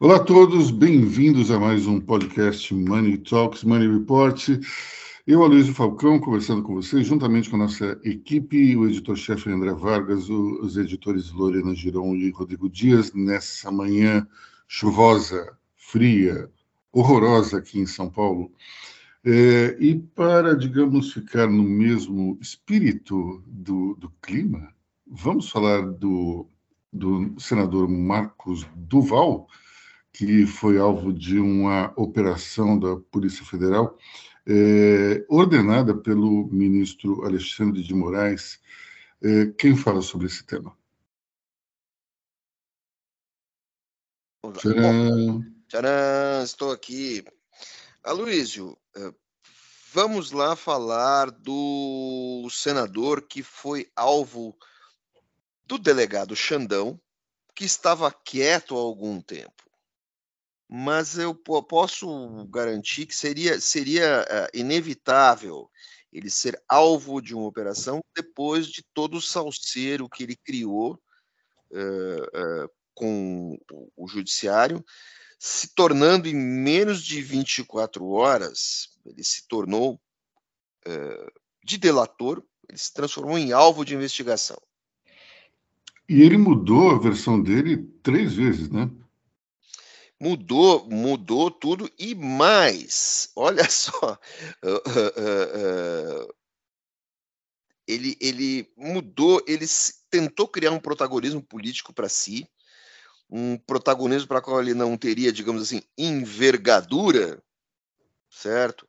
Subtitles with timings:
[0.00, 4.48] Olá a todos, bem-vindos a mais um podcast Money Talks, Money Report.
[5.26, 10.30] Eu, Aloysio Falcão, conversando com vocês, juntamente com a nossa equipe, o editor-chefe André Vargas,
[10.30, 14.26] os editores Lorena Giron e Rodrigo Dias, nessa manhã
[14.66, 16.48] chuvosa, fria,
[16.92, 18.50] horrorosa aqui em São Paulo.
[19.24, 24.72] É, e para, digamos, ficar no mesmo espírito do, do clima,
[25.06, 26.48] vamos falar do,
[26.92, 29.48] do senador Marcos Duval,
[30.12, 33.98] que foi alvo de uma operação da Polícia Federal,
[34.46, 38.60] é, ordenada pelo ministro Alexandre de Moraes.
[39.22, 40.76] É, quem fala sobre esse tema?
[44.54, 45.44] Tcharam.
[45.68, 47.24] Tcharam, estou aqui.
[48.02, 48.78] Aloysio,
[50.00, 54.56] vamos lá falar do senador que foi alvo
[55.66, 57.00] do delegado Xandão,
[57.52, 59.64] que estava quieto há algum tempo.
[60.68, 65.68] Mas eu posso garantir que seria, seria uh, inevitável
[66.12, 70.94] ele ser alvo de uma operação depois de todo o salseiro que ele criou
[71.72, 73.58] uh, uh, com
[73.96, 74.80] o judiciário,
[75.38, 80.00] se tornando em menos de 24 horas, ele se tornou
[81.62, 84.58] de delator, ele se transformou em alvo de investigação.
[86.08, 88.90] E ele mudou a versão dele três vezes, né?
[90.18, 93.30] Mudou, mudou tudo e mais.
[93.36, 94.18] Olha só,
[94.64, 94.76] uh,
[96.26, 96.34] uh,
[97.86, 99.66] ele, ele mudou, ele
[100.10, 102.48] tentou criar um protagonismo político para si,
[103.30, 107.42] um protagonismo para qual ele não teria, digamos assim, envergadura,
[108.30, 108.88] certo?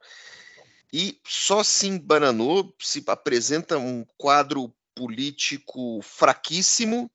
[0.91, 7.11] E só se embananou, se apresenta um quadro político fraquíssimo,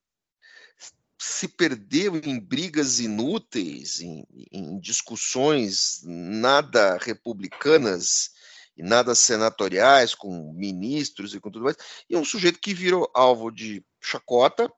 [1.18, 8.30] se perdeu em brigas inúteis, em, em discussões nada republicanas
[8.76, 11.76] e nada senatoriais com ministros e com tudo mais,
[12.08, 14.70] e é um sujeito que virou alvo de chacota,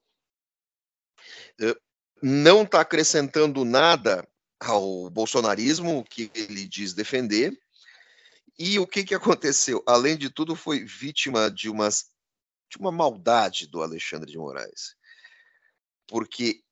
[1.60, 1.76] eh,
[2.22, 4.26] não está acrescentando nada
[4.58, 7.58] ao bolsonarismo que ele diz defender.
[8.58, 9.82] E o que, que aconteceu?
[9.86, 12.10] Além de tudo, foi vítima de, umas,
[12.70, 14.96] de uma maldade do Alexandre de Moraes
[16.06, 16.62] porque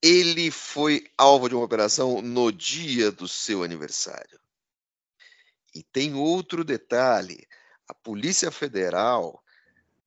[0.00, 4.40] ele foi alvo de uma operação no dia do seu aniversário.
[5.74, 7.46] E tem outro detalhe:
[7.88, 9.42] a Polícia Federal,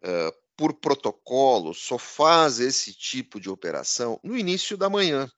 [0.04, 5.30] uh, por protocolo, só faz esse tipo de operação no início da manhã,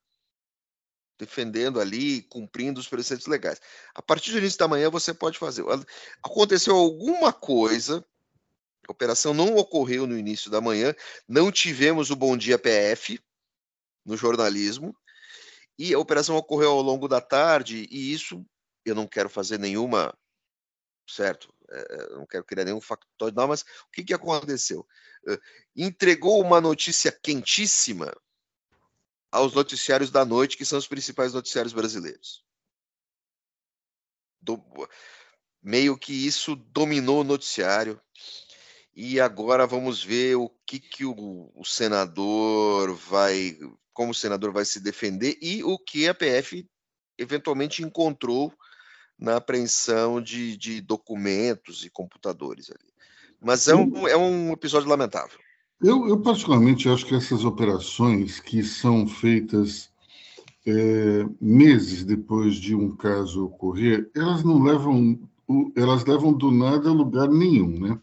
[1.18, 3.60] defendendo ali, cumprindo os preceitos legais.
[3.96, 5.64] A partir do início da manhã você pode fazer.
[6.24, 8.06] Aconteceu alguma coisa
[8.88, 10.96] a operação não ocorreu no início da manhã,
[11.28, 13.20] não tivemos o Bom Dia PF
[14.06, 14.96] no jornalismo,
[15.78, 18.46] e a operação ocorreu ao longo da tarde, e isso
[18.86, 20.18] eu não quero fazer nenhuma,
[21.08, 21.54] certo?
[21.70, 24.88] É, não quero criar nenhum factório, não, mas o que, que aconteceu?
[25.76, 28.16] Entregou uma notícia quentíssima
[29.32, 32.44] aos noticiários da noite, que são os principais noticiários brasileiros.
[34.42, 34.64] Do,
[35.62, 38.00] meio que isso dominou o noticiário.
[38.96, 43.58] E agora vamos ver o que, que o, o, senador vai,
[43.94, 46.68] como o senador vai se defender e o que a PF
[47.18, 48.52] eventualmente encontrou
[49.18, 52.94] na apreensão de, de documentos e computadores ali.
[53.42, 55.38] Mas é um, é um episódio lamentável.
[55.82, 59.92] Eu, eu, particularmente acho que essas operações que são feitas
[60.66, 65.20] é, meses depois de um caso ocorrer, elas não levam,
[65.76, 68.00] elas levam do nada a lugar nenhum, né?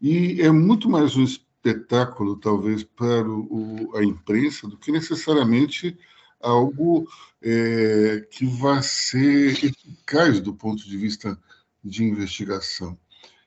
[0.00, 5.96] E é muito mais um espetáculo, talvez, para o, a imprensa do que necessariamente
[6.40, 7.08] algo
[7.42, 11.38] é, que vai ser eficaz do ponto de vista
[11.84, 12.98] de investigação.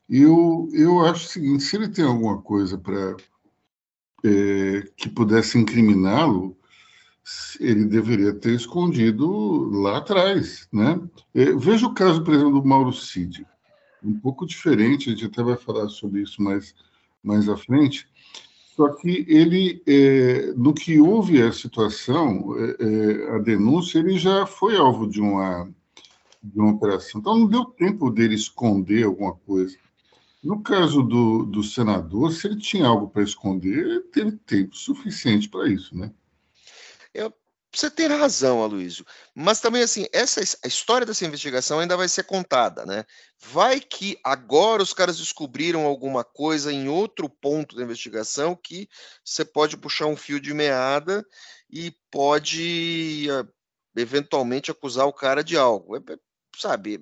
[0.09, 3.15] Eu, eu acho o seguinte: se ele tem alguma coisa para
[4.23, 6.57] é, que pudesse incriminá-lo,
[7.59, 10.99] ele deveria ter escondido lá atrás, né?
[11.33, 13.45] É, veja o caso, por exemplo, do Mauro Cid
[14.03, 16.73] um pouco diferente, a gente até vai falar sobre isso mais,
[17.23, 18.07] mais à frente.
[18.75, 24.45] Só que ele, é, no que houve a situação, é, é, a denúncia, ele já
[24.45, 25.69] foi alvo de uma,
[26.41, 27.19] de uma operação.
[27.19, 29.77] Então, não deu tempo dele esconder alguma coisa.
[30.44, 35.50] No caso do, do senador, se ele tinha algo para esconder, ele teve tempo suficiente
[35.50, 36.12] para isso, né?
[37.13, 37.31] Eu,
[37.73, 39.06] você tem razão, Aloysio.
[39.33, 43.06] Mas também, assim, essa a história dessa investigação ainda vai ser contada, né?
[43.39, 48.89] Vai que agora os caras descobriram alguma coisa em outro ponto da investigação que
[49.23, 51.25] você pode puxar um fio de meada
[51.69, 53.45] e pode eh,
[53.95, 55.95] eventualmente acusar o cara de algo.
[55.95, 56.18] É, é
[56.57, 57.01] sabe,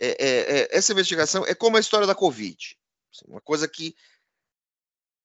[0.00, 2.76] é, é, é, essa investigação é como a história da Covid.
[3.14, 3.94] Assim, uma coisa que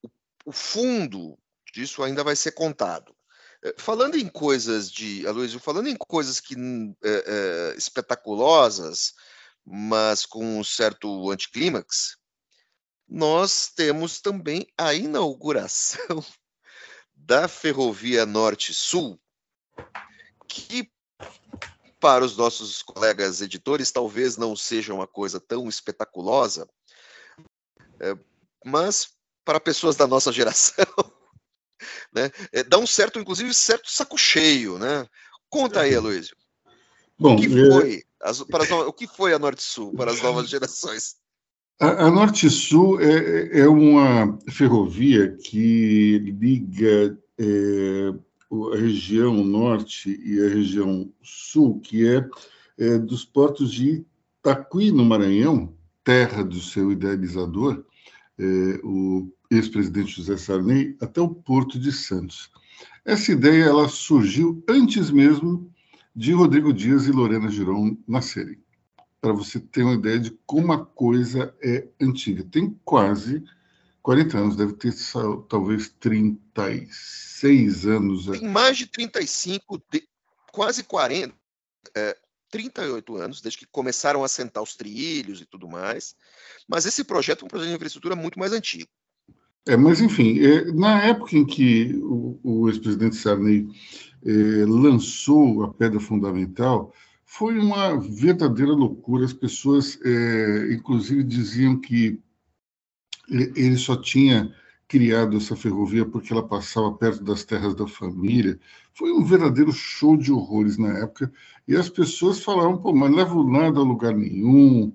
[0.04, 0.10] o,
[0.46, 1.36] o fundo
[1.74, 3.16] disso ainda vai ser contado.
[3.64, 6.56] Eh, falando em coisas de, Aloysio, falando em coisas que
[7.02, 9.14] é, é, espetaculosas,
[9.66, 12.18] mas com um certo anticlímax,
[13.08, 16.24] nós temos também a inauguração
[17.16, 19.20] da Ferrovia Norte-Sul,
[20.48, 20.92] que
[22.02, 26.68] para os nossos colegas editores talvez não seja uma coisa tão espetaculosa,
[28.66, 29.14] mas
[29.46, 30.86] para pessoas da nossa geração
[32.14, 32.32] né?
[32.52, 35.06] É, dá um certo, inclusive, certo saco cheio, né?
[35.50, 36.36] Conta aí, Aloysio.
[37.20, 40.22] Bom, o que é foi, as, para as, o que foi a Norte-Sul para as
[40.22, 41.16] novas gerações?
[41.80, 48.14] A, a Norte-Sul é, é uma ferrovia que liga é,
[48.74, 52.28] a região norte e a região sul, que é,
[52.78, 54.06] é dos portos de
[54.40, 57.84] Itacuí, no Maranhão, terra do seu idealizador,
[58.38, 58.44] é,
[58.84, 62.52] o ex-presidente José Sarney até o Porto de Santos.
[63.06, 65.72] Essa ideia ela surgiu antes mesmo
[66.16, 68.58] de Rodrigo Dias e Lorena Giron nascerem.
[69.20, 72.44] Para você ter uma ideia de como a coisa é antiga.
[72.44, 73.44] Tem quase
[74.02, 74.94] 40 anos, deve ter
[75.48, 78.26] talvez 36 anos.
[78.26, 80.08] Tem mais de 35, de,
[80.52, 81.34] quase 40,
[81.96, 82.18] é,
[82.52, 86.16] 38 anos, desde que começaram a sentar os trilhos e tudo mais.
[86.68, 88.90] Mas esse projeto é um projeto de infraestrutura muito mais antigo.
[89.66, 93.68] É, mas, enfim, é, na época em que o, o ex-presidente Sarney
[94.26, 96.94] é, lançou a pedra fundamental,
[97.26, 99.26] foi uma verdadeira loucura.
[99.26, 102.20] As pessoas, é, inclusive, diziam que
[103.30, 104.54] ele só tinha
[104.88, 108.60] criado essa ferrovia porque ela passava perto das terras da família.
[108.94, 111.32] Foi um verdadeiro show de horrores na época.
[111.68, 114.94] E as pessoas falavam, pô, mas leva nada a lugar nenhum,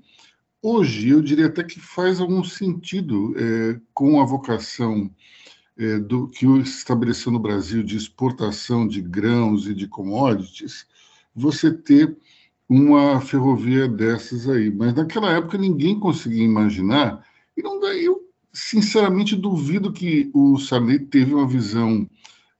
[0.61, 5.09] Hoje, eu diria até que faz algum sentido é, com a vocação
[5.79, 10.85] é, do que estabeleceu no Brasil de exportação de grãos e de commodities,
[11.33, 12.17] você ter
[12.69, 14.69] uma ferrovia dessas aí.
[14.69, 17.25] Mas naquela época ninguém conseguia imaginar,
[17.57, 22.11] e não daí eu sinceramente duvido que o Sarney teve uma visão,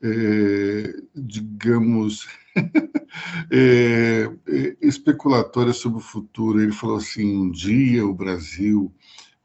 [0.01, 2.29] é, digamos,
[3.51, 6.61] é, é, especulatória sobre o futuro.
[6.61, 8.93] Ele falou assim: um dia o Brasil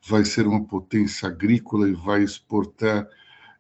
[0.08, 3.08] vai ser uma potência agrícola e vai exportar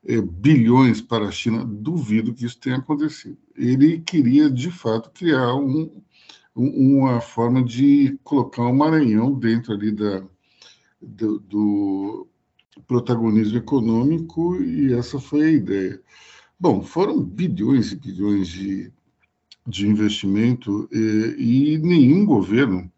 [0.05, 1.65] é, bilhões para a China.
[1.65, 3.38] Duvido que isso tenha acontecido.
[3.55, 6.01] Ele queria, de fato, criar um,
[6.56, 10.23] uma forma de colocar o Maranhão dentro ali da,
[11.01, 12.27] do, do
[12.88, 16.01] protagonismo econômico e essa foi a ideia.
[16.59, 18.91] Bom, foram bilhões e bilhões de
[19.65, 22.92] de investimento e, e nenhum governo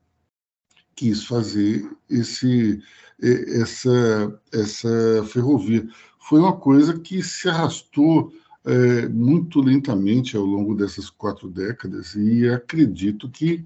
[0.95, 2.81] quis fazer esse,
[3.21, 5.87] essa, essa ferrovia.
[6.19, 8.31] Foi uma coisa que se arrastou
[8.65, 13.63] é, muito lentamente ao longo dessas quatro décadas e acredito que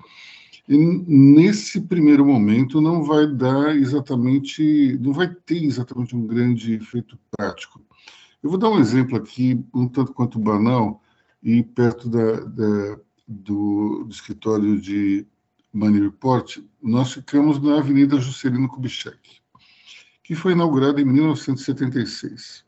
[0.68, 7.82] nesse primeiro momento não vai dar exatamente, não vai ter exatamente um grande efeito prático.
[8.44, 11.02] Eu vou dar um exemplo aqui, um tanto quanto banal,
[11.42, 15.26] e perto da, da, do, do, escritório de
[15.74, 19.40] Money Report, nós ficamos na Avenida Juscelino Kubitschek,
[20.24, 22.66] que foi inaugurada em 1976.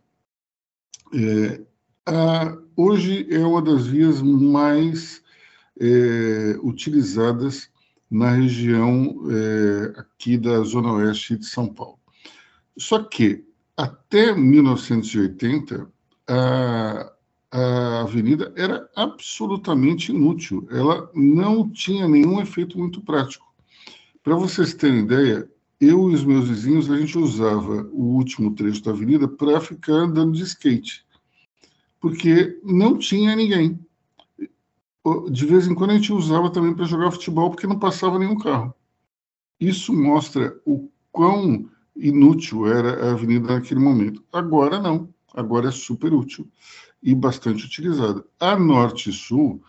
[1.13, 1.61] É,
[2.05, 5.21] a, hoje é uma das vias mais
[5.79, 7.69] é, utilizadas
[8.09, 11.99] na região é, aqui da Zona Oeste de São Paulo.
[12.77, 15.89] Só que, até 1980,
[16.27, 17.13] a,
[17.51, 20.65] a avenida era absolutamente inútil.
[20.71, 23.45] Ela não tinha nenhum efeito muito prático.
[24.23, 28.83] Para vocês terem ideia, eu e os meus vizinhos, a gente usava o último trecho
[28.83, 31.05] da avenida para ficar andando de skate,
[31.99, 33.79] porque não tinha ninguém.
[35.31, 38.37] De vez em quando a gente usava também para jogar futebol, porque não passava nenhum
[38.37, 38.73] carro.
[39.59, 44.23] Isso mostra o quão inútil era a avenida naquele momento.
[44.31, 46.47] Agora não, agora é super útil
[47.01, 48.23] e bastante utilizada.
[48.39, 49.61] A Norte e Sul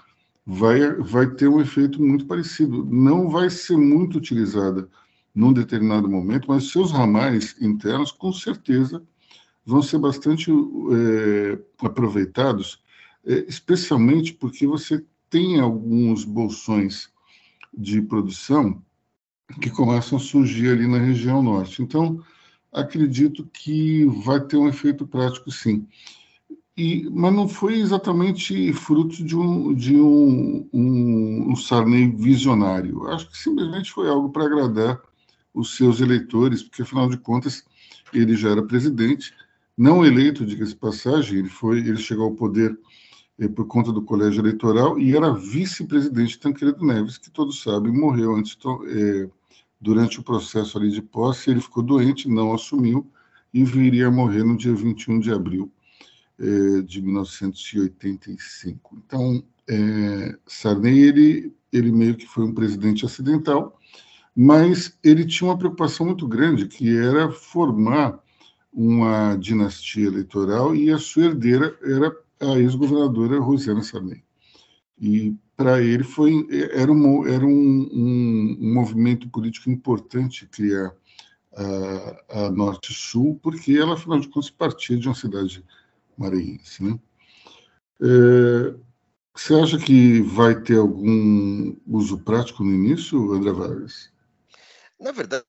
[0.46, 2.84] vai, vai ter um efeito muito parecido.
[2.84, 4.88] Não vai ser muito utilizada
[5.34, 9.02] num determinado momento, mas seus ramais internos, com certeza,
[9.64, 12.82] vão ser bastante é, aproveitados,
[13.24, 17.10] é, especialmente porque você tem alguns bolsões
[17.72, 18.82] de produção
[19.60, 21.82] que começam a surgir ali na região norte.
[21.82, 22.22] Então,
[22.70, 25.86] acredito que vai ter um efeito prático, sim.
[26.76, 33.06] E, mas não foi exatamente fruto de um, de um, um, um Sarney visionário.
[33.08, 35.00] Acho que simplesmente foi algo para agradar
[35.52, 37.64] os seus eleitores, porque afinal de contas
[38.12, 39.34] ele já era presidente,
[39.76, 42.78] não eleito, diga-se passagem, ele foi, ele chegou ao poder
[43.38, 48.34] eh, por conta do colégio eleitoral e era vice-presidente Tancredo Neves, que todos sabem morreu
[48.34, 49.28] antes eh,
[49.80, 53.10] durante o processo ali de posse, ele ficou doente, não assumiu
[53.52, 55.70] e viria a morrer no dia 21 de abril
[56.38, 59.02] eh, de 1985.
[59.06, 63.78] Então, eh, Sarney ele ele meio que foi um presidente acidental
[64.34, 68.18] mas ele tinha uma preocupação muito grande, que era formar
[68.72, 74.24] uma dinastia eleitoral e a sua herdeira era a ex-governadora Rosiana Sarney.
[74.98, 80.94] E para ele foi era, um, era um, um, um, movimento político importante criar
[81.54, 85.62] a, a Norte-Sul, porque ela, afinal de contas, partia de uma cidade
[86.16, 86.82] maranhense.
[86.82, 86.98] Né?
[88.00, 88.74] É,
[89.34, 94.10] você acha que vai ter algum uso prático no início, André Vargas?
[95.00, 95.44] Na verdade,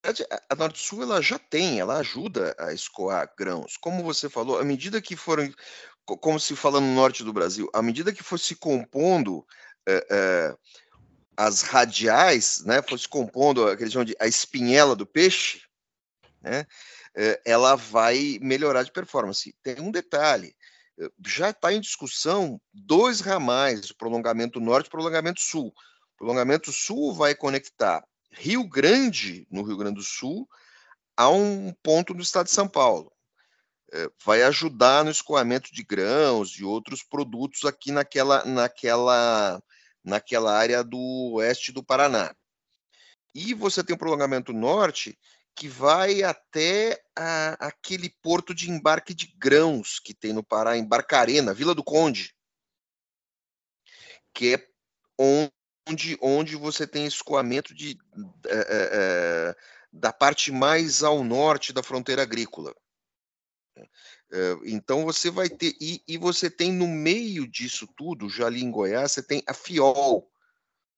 [0.49, 3.77] a Norte Sul ela já tem, ela ajuda a escoar grãos.
[3.77, 5.53] Como você falou, à medida que foram,
[6.05, 9.45] como se fala no norte do Brasil, à medida que for se compondo
[9.87, 10.55] é, é,
[11.37, 15.61] as radiais, né, for se compondo aquele de a espinhela do peixe,
[16.41, 16.65] né,
[17.45, 19.55] ela vai melhorar de performance.
[19.61, 20.55] Tem um detalhe,
[21.25, 25.67] já está em discussão dois ramais, o prolongamento norte e o prolongamento sul.
[25.67, 30.47] O prolongamento sul vai conectar Rio Grande, no Rio Grande do Sul,
[31.15, 33.11] a um ponto no estado de São Paulo.
[33.91, 39.61] É, vai ajudar no escoamento de grãos e outros produtos aqui naquela, naquela,
[40.03, 42.35] naquela área do oeste do Paraná.
[43.35, 45.17] E você tem um prolongamento norte
[45.55, 50.85] que vai até a, aquele porto de embarque de grãos que tem no Pará, em
[50.85, 52.35] Barcarena, Vila do Conde,
[54.33, 54.67] que é
[55.17, 55.51] onde
[56.21, 57.97] onde, você tem escoamento de,
[58.47, 58.55] é,
[59.51, 59.55] é,
[59.91, 62.73] da parte mais ao norte da fronteira agrícola.
[63.75, 68.63] É, então você vai ter, e, e, você tem no meio disso tudo, já ali
[68.63, 70.31] em Goiás, você tem a FIOL,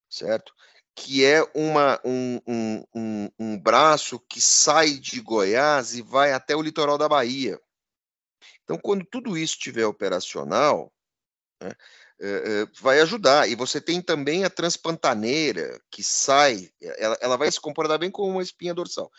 [0.10, 0.54] certo?
[0.96, 3.05] Que é uma, um, um, um, um
[3.76, 7.60] braço que sai de Goiás e vai até o litoral da Bahia.
[8.64, 10.94] Então, quando tudo isso estiver operacional,
[11.62, 13.50] né, uh, vai ajudar.
[13.50, 18.32] E você tem também a transpantaneira, que sai, ela, ela vai se comportar bem como
[18.32, 19.12] uma espinha dorsal.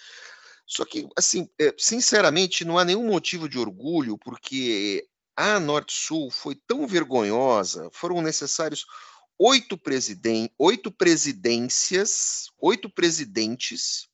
[0.66, 1.46] Só que, assim,
[1.78, 8.86] sinceramente, não há nenhum motivo de orgulho, porque a Norte-Sul foi tão vergonhosa, foram necessários
[9.38, 14.08] oito, presiden oito presidências, oito presidentes,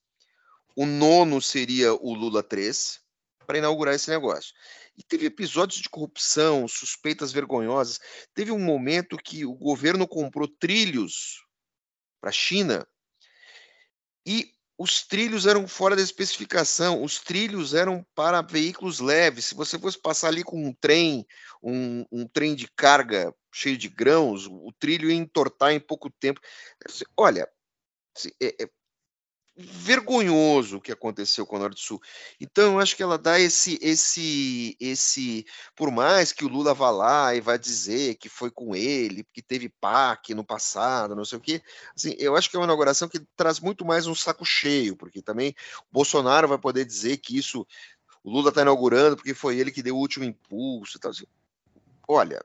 [0.75, 2.99] o nono seria o Lula 3,
[3.45, 4.53] para inaugurar esse negócio.
[4.97, 7.99] E teve episódios de corrupção, suspeitas vergonhosas.
[8.33, 11.43] Teve um momento que o governo comprou trilhos
[12.21, 12.87] para a China
[14.25, 19.45] e os trilhos eram fora da especificação, os trilhos eram para veículos leves.
[19.45, 21.25] Se você fosse passar ali com um trem,
[21.61, 26.41] um, um trem de carga cheio de grãos, o trilho ia entortar em pouco tempo.
[27.15, 27.47] Olha,
[28.41, 28.69] é, é,
[29.55, 32.01] vergonhoso o que aconteceu com o Norte Sul.
[32.39, 35.45] Então, eu acho que ela dá esse, esse, esse,
[35.75, 39.41] por mais que o Lula vá lá e vá dizer que foi com ele, que
[39.41, 41.61] teve PAC no passado, não sei o quê,
[41.95, 45.21] assim, eu acho que é uma inauguração que traz muito mais um saco cheio, porque
[45.21, 47.65] também o Bolsonaro vai poder dizer que isso,
[48.23, 51.11] o Lula está inaugurando porque foi ele que deu o último impulso tal.
[51.11, 51.25] Assim.
[52.07, 52.43] Olha,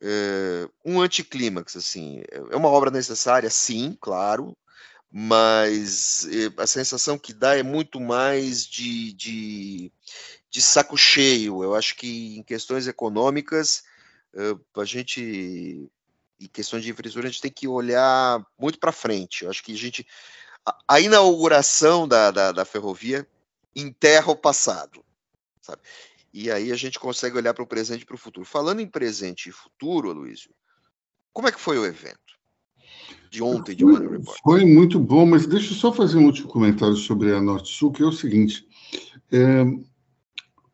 [0.00, 4.56] é, um anticlímax, assim, é uma obra necessária, sim, claro,
[5.12, 9.92] mas eh, a sensação que dá é muito mais de, de,
[10.50, 11.62] de saco cheio.
[11.62, 13.84] Eu acho que em questões econômicas,
[14.74, 15.90] a gente,
[16.40, 19.44] em questões de infraestrutura, a gente tem que olhar muito para frente.
[19.44, 20.06] Eu acho que a gente.
[20.64, 23.28] A, a inauguração da, da, da, ferrovia
[23.76, 25.04] enterra o passado,
[25.60, 25.82] sabe?
[26.32, 28.46] E aí a gente consegue olhar para o presente e para o futuro.
[28.46, 30.54] Falando em presente e futuro, Luísio,
[31.32, 32.21] como é que foi o evento?
[33.32, 34.38] De ontem de Money Report.
[34.44, 37.90] Foi muito bom, mas deixa eu só fazer um último comentário sobre a Norte Sul,
[37.90, 38.66] que é o seguinte:
[39.32, 39.64] é,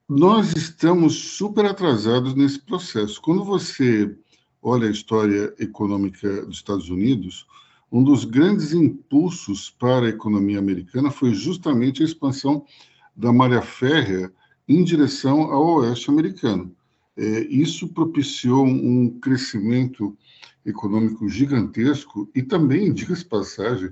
[0.09, 3.23] nós estamos super atrasados nesse processo.
[3.23, 4.13] Quando você
[4.61, 7.47] olha a história econômica dos Estados Unidos,
[7.93, 12.67] um dos grandes impulsos para a economia americana foi justamente a expansão
[13.15, 14.33] da malha férrea
[14.69, 16.75] em direção ao oeste americano.
[17.19, 20.17] É, isso propiciou um crescimento
[20.65, 23.91] econômico gigantesco e também, diga-se passagem,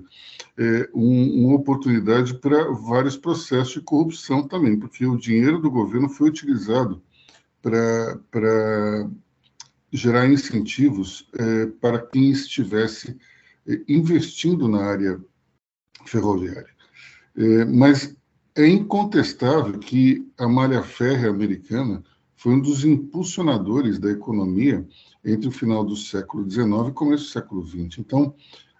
[0.57, 6.07] é, um, uma oportunidade para vários processos de corrupção também, porque o dinheiro do governo
[6.07, 7.03] foi utilizado
[7.61, 9.09] para
[9.91, 13.17] gerar incentivos é, para quem estivesse
[13.67, 15.19] é, investindo na área
[16.05, 16.73] ferroviária.
[17.35, 18.15] É, mas
[18.55, 22.01] é incontestável que a malha férrea americana
[22.37, 24.87] foi um dos impulsionadores da economia
[25.25, 27.97] entre o final do século XIX e começo do século XX.
[27.97, 28.33] Então,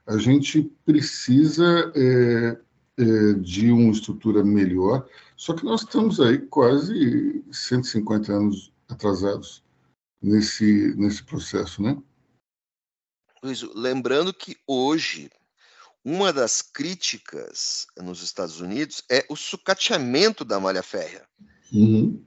[0.06, 2.58] a gente precisa é,
[2.98, 9.64] é, de uma estrutura melhor, só que nós estamos aí quase 150 anos atrasados
[10.22, 11.98] nesse, nesse processo, né?
[13.44, 15.30] Luiz, lembrando que hoje
[16.06, 21.28] uma das críticas nos Estados Unidos é o sucateamento da malha férrea.
[21.74, 22.27] Uhum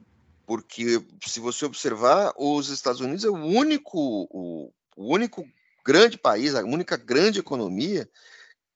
[0.51, 5.47] porque se você observar, os Estados Unidos é o único, o, o único
[5.85, 8.05] grande país, a única grande economia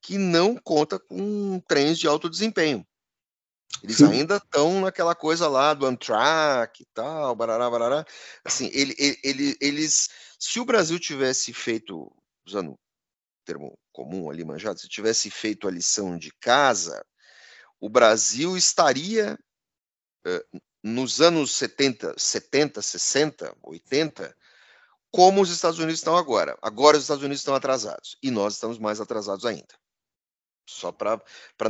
[0.01, 2.87] que não conta com trens de alto desempenho.
[3.83, 4.05] Eles Sim.
[4.05, 8.05] ainda estão naquela coisa lá do Amtrak e tal, barará, barará.
[8.45, 12.09] Assim, ele, ele, eles, se o Brasil tivesse feito,
[12.47, 12.79] usando o
[13.43, 17.05] termo comum ali manjado, se tivesse feito a lição de casa,
[17.81, 19.37] o Brasil estaria
[20.25, 24.35] uh, nos anos 70, 70, 60, 80,
[25.09, 26.55] como os Estados Unidos estão agora.
[26.61, 29.73] Agora os Estados Unidos estão atrasados e nós estamos mais atrasados ainda.
[30.69, 31.19] Só para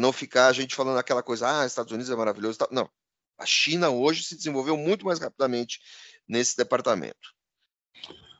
[0.01, 2.57] não ficar a gente falando aquela coisa, ah, Estados Unidos é maravilhoso.
[2.69, 2.89] Não,
[3.38, 5.79] a China hoje se desenvolveu muito mais rapidamente
[6.27, 7.34] nesse departamento.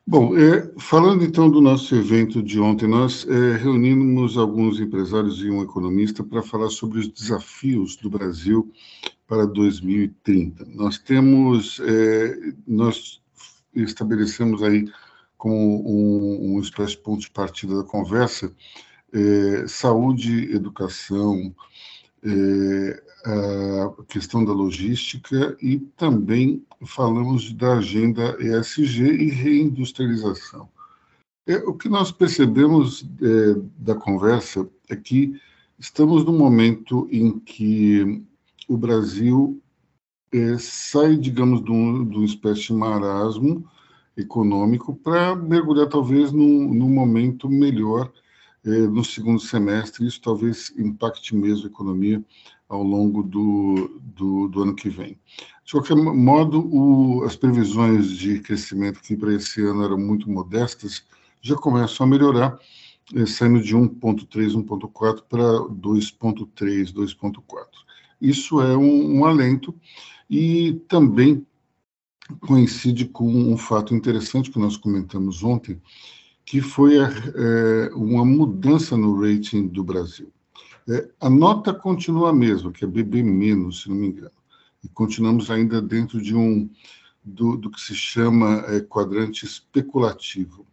[0.06, 5.50] Bom, é, falando então do nosso evento de ontem, nós é, reunimos alguns empresários e
[5.50, 8.72] um economista para falar sobre os desafios do Brasil
[9.28, 10.66] para 2030.
[10.66, 13.22] Nós temos, é, nós
[13.74, 14.90] estabelecemos aí
[15.38, 18.52] como um, uma espécie de ponto de partida da conversa,
[19.14, 21.56] é, saúde, educação,
[22.24, 30.70] é, a questão da logística e também falamos da agenda ESG e reindustrialização.
[31.48, 35.40] É, o que nós percebemos é, da conversa é que
[35.78, 38.24] estamos num momento em que
[38.68, 39.62] o Brasil
[40.34, 43.66] é, sai, digamos, de, um, uma espécie de marasmo
[44.18, 48.12] econômico para mergulhar talvez num, num momento melhor
[48.66, 50.06] é, no segundo semestre.
[50.06, 52.24] Isso talvez impacte mesmo a economia
[52.68, 55.20] ao longo do, do, do ano que vem.
[55.64, 61.04] De qualquer modo, o, as previsões de crescimento que para esse ano eram muito modestas
[61.42, 62.60] já começam a melhorar,
[63.16, 67.85] eh, saindo de 1,3, 1,4 para 2,3, 2,4.
[68.22, 69.74] Isso é um, um alento
[70.30, 71.46] e também
[72.40, 75.80] coincide com um fato interessante que nós comentamos ontem,
[76.44, 80.32] que foi a, é, uma mudança no rating do Brasil.
[80.88, 83.24] É, a nota continua a mesma, que é BB-,
[83.72, 84.32] se não me engano.
[84.84, 86.70] E continuamos ainda dentro de um
[87.24, 90.66] do, do que se chama é, quadrante especulativo.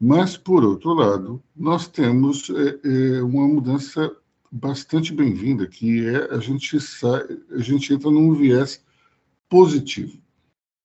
[0.00, 4.10] Mas, por outro lado, nós temos é, é uma mudança
[4.52, 8.84] bastante bem-vinda, que é a gente, sai, a gente entra num viés
[9.48, 10.20] positivo.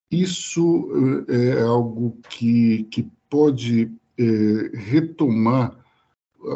[0.09, 5.77] Isso é, é algo que, que pode é, retomar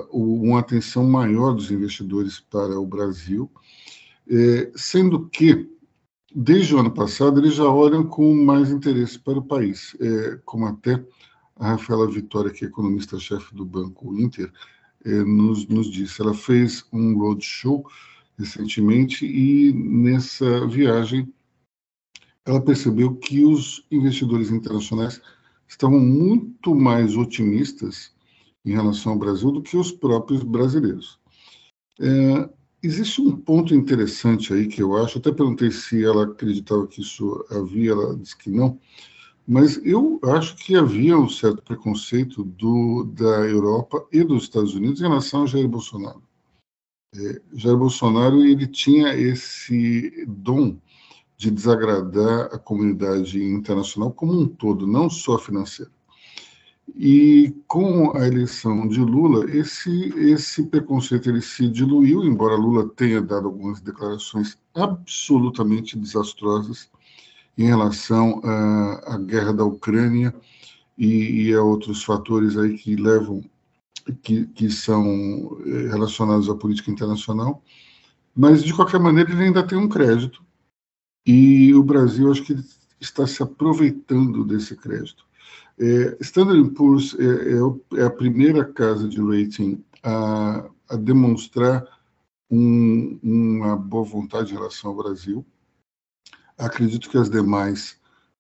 [0.10, 3.52] uma atenção maior dos investidores para o Brasil,
[4.30, 5.70] é, sendo que,
[6.34, 10.66] desde o ano passado, eles já olham com mais interesse para o país, é, como
[10.66, 11.04] até
[11.58, 14.50] a Rafaela Vitória, que é economista-chefe do Banco Inter,
[15.06, 16.22] nos, nos disse.
[16.22, 17.86] Ela fez um roadshow
[18.38, 21.32] recentemente e, nessa viagem,
[22.46, 25.22] ela percebeu que os investidores internacionais
[25.68, 28.12] estavam muito mais otimistas
[28.66, 31.20] em relação ao Brasil do que os próprios brasileiros.
[32.00, 32.50] É,
[32.84, 37.46] existe um ponto interessante aí que eu acho, até perguntei se ela acreditava que isso
[37.50, 38.80] havia, ela disse que não,
[39.48, 45.00] mas eu acho que havia um certo preconceito do, da Europa e dos Estados Unidos
[45.02, 46.22] em relação a Jair Bolsonaro.
[47.16, 50.78] É, Jair Bolsonaro ele tinha esse dom
[51.38, 55.92] de desagradar a comunidade internacional como um todo, não só financeira.
[56.96, 63.22] E com a eleição de Lula, esse, esse preconceito ele se diluiu, embora Lula tenha
[63.22, 66.90] dado algumas declarações absolutamente desastrosas
[67.58, 70.34] em relação à, à guerra da Ucrânia
[70.98, 73.44] e, e, a outros fatores aí que levam,
[74.22, 77.64] que, que são eh, relacionados à política internacional.
[78.36, 80.44] Mas, de qualquer maneira, ele ainda tem um crédito.
[81.26, 82.56] E o Brasil, acho que
[83.00, 85.26] está se aproveitando desse crédito.
[85.80, 91.84] É, Standard Poor's é, é, é, a primeira casa de rating a, a demonstrar
[92.50, 95.46] um, uma boa vontade em relação ao Brasil.
[96.58, 98.00] Acredito que as demais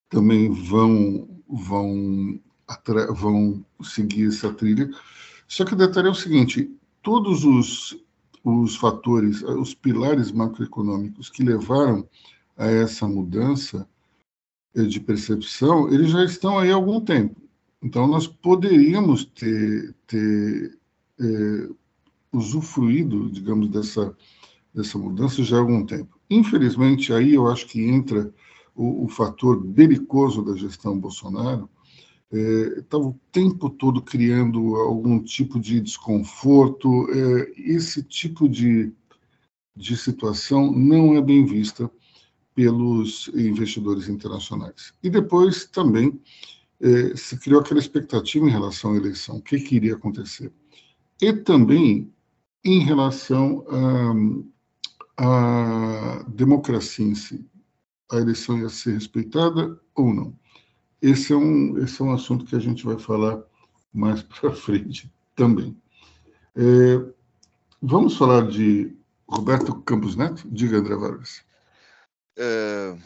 [0.09, 2.39] também vão vão
[3.13, 4.89] vão seguir essa trilha.
[5.47, 6.71] Só que o detalhe é o seguinte:
[7.01, 7.97] todos os,
[8.43, 12.07] os fatores, os pilares macroeconômicos que levaram
[12.57, 13.87] a essa mudança
[14.73, 17.35] de percepção, eles já estão aí há algum tempo.
[17.81, 20.77] Então, nós poderíamos ter, ter
[21.19, 21.69] é,
[22.31, 24.15] usufruído, digamos, dessa,
[24.73, 26.17] dessa mudança já há algum tempo.
[26.31, 28.33] Infelizmente, aí eu acho que entra
[28.73, 31.69] o, o fator belicoso da gestão Bolsonaro,
[32.31, 37.07] estava é, o tempo todo criando algum tipo de desconforto.
[37.11, 38.93] É, esse tipo de,
[39.75, 41.91] de situação não é bem vista
[42.55, 44.93] pelos investidores internacionais.
[45.03, 46.17] E depois também
[46.79, 50.49] é, se criou aquela expectativa em relação à eleição, o que, que iria acontecer.
[51.21, 52.09] E também
[52.63, 53.65] em relação
[55.17, 57.45] à democracia em si.
[58.11, 60.37] A eleição ia ser respeitada ou não?
[61.01, 63.41] Esse é um, esse é um assunto que a gente vai falar
[63.93, 65.75] mais para frente também.
[66.55, 67.13] É,
[67.81, 68.95] vamos falar de
[69.27, 70.47] Roberto Campos Neto?
[70.51, 71.43] Diga, André Vargas.
[72.37, 72.97] É,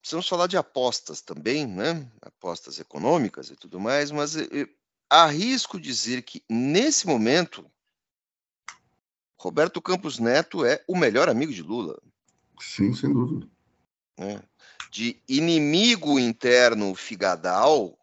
[0.00, 2.10] precisamos falar de apostas também, né?
[2.20, 4.68] Apostas econômicas e tudo mais, mas eu, eu
[5.08, 7.64] arrisco dizer que, nesse momento,
[9.42, 12.00] Roberto Campos Neto é o melhor amigo de Lula.
[12.60, 13.48] Sim, sem dúvida.
[14.18, 14.40] É
[14.92, 17.98] de inimigo interno figadal,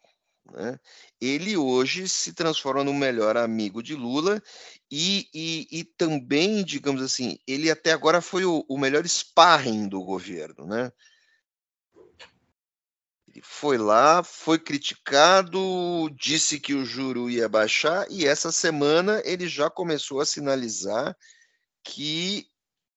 [0.51, 0.79] né,
[1.21, 4.41] ele hoje se transforma no melhor amigo de Lula
[4.89, 10.01] e, e, e, também, digamos assim, ele até agora foi o, o melhor sparring do
[10.01, 10.91] governo, né?
[13.41, 19.69] Foi lá, foi criticado, disse que o juro ia baixar e essa semana ele já
[19.69, 21.15] começou a sinalizar
[21.83, 22.47] que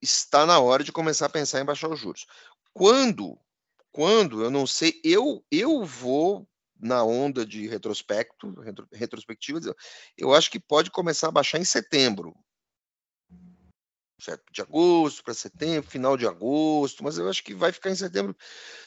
[0.01, 2.27] está na hora de começar a pensar em baixar os juros.
[2.73, 3.39] Quando
[3.93, 6.49] quando, eu não sei, eu, eu vou
[6.81, 9.61] na onda de retrospecto, retro, retrospectiva,
[10.17, 12.35] eu acho que pode começar a baixar em setembro.
[14.23, 14.53] Certo?
[14.53, 18.37] De agosto para setembro, final de agosto, mas eu acho que vai ficar em setembro,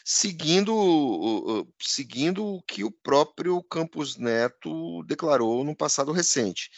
[0.02, 6.72] seguindo, seguindo o que o próprio Campos Neto declarou no passado recente.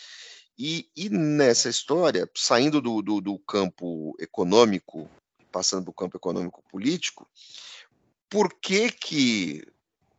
[0.57, 5.07] E, e nessa história, saindo do, do, do campo econômico,
[5.51, 7.29] passando para o campo econômico político,
[8.27, 9.63] por que que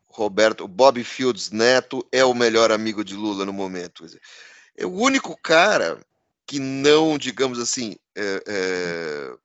[0.07, 4.07] Roberto, Bob Fields Neto é o melhor amigo de Lula no momento?
[4.77, 6.01] É o único cara
[6.49, 9.39] que não, digamos assim, é, é,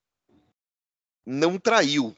[1.25, 2.15] não traiu.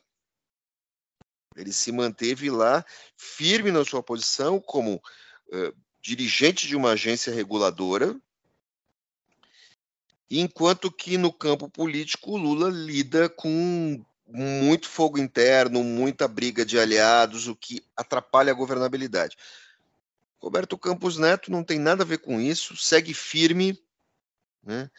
[1.55, 2.85] Ele se manteve lá
[3.17, 5.01] firme na sua posição como
[5.51, 8.15] é, dirigente de uma agência reguladora,
[10.29, 17.47] enquanto que no campo político Lula lida com muito fogo interno, muita briga de aliados,
[17.47, 19.35] o que atrapalha a governabilidade.
[20.37, 23.79] Roberto Campos Neto não tem nada a ver com isso, segue firme,
[24.65, 24.89] né?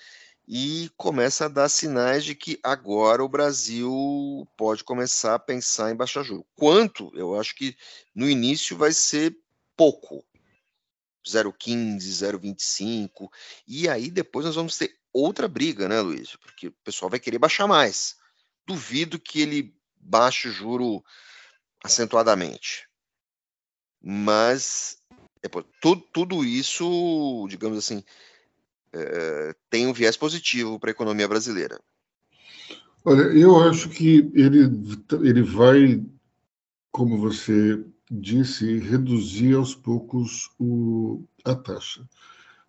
[0.49, 5.97] E começa a dar sinais de que agora o Brasil pode começar a pensar em
[5.97, 6.47] baixar juros.
[6.55, 7.11] Quanto?
[7.15, 7.77] Eu acho que
[8.15, 9.37] no início vai ser
[9.77, 10.25] pouco.
[11.27, 13.29] 0,15, 0,25.
[13.67, 16.37] E aí depois nós vamos ter outra briga, né, Luiz?
[16.37, 18.17] Porque o pessoal vai querer baixar mais
[18.67, 21.05] duvido que ele baixe o juro
[21.83, 22.89] acentuadamente.
[24.03, 24.99] Mas
[25.41, 28.05] depois, tudo, tudo isso, digamos assim,
[28.97, 31.81] é, tem um viés positivo para a economia brasileira.
[33.05, 34.69] Olha, eu acho que ele,
[35.23, 36.05] ele vai,
[36.91, 42.07] como você disse, reduzir aos poucos o, a taxa.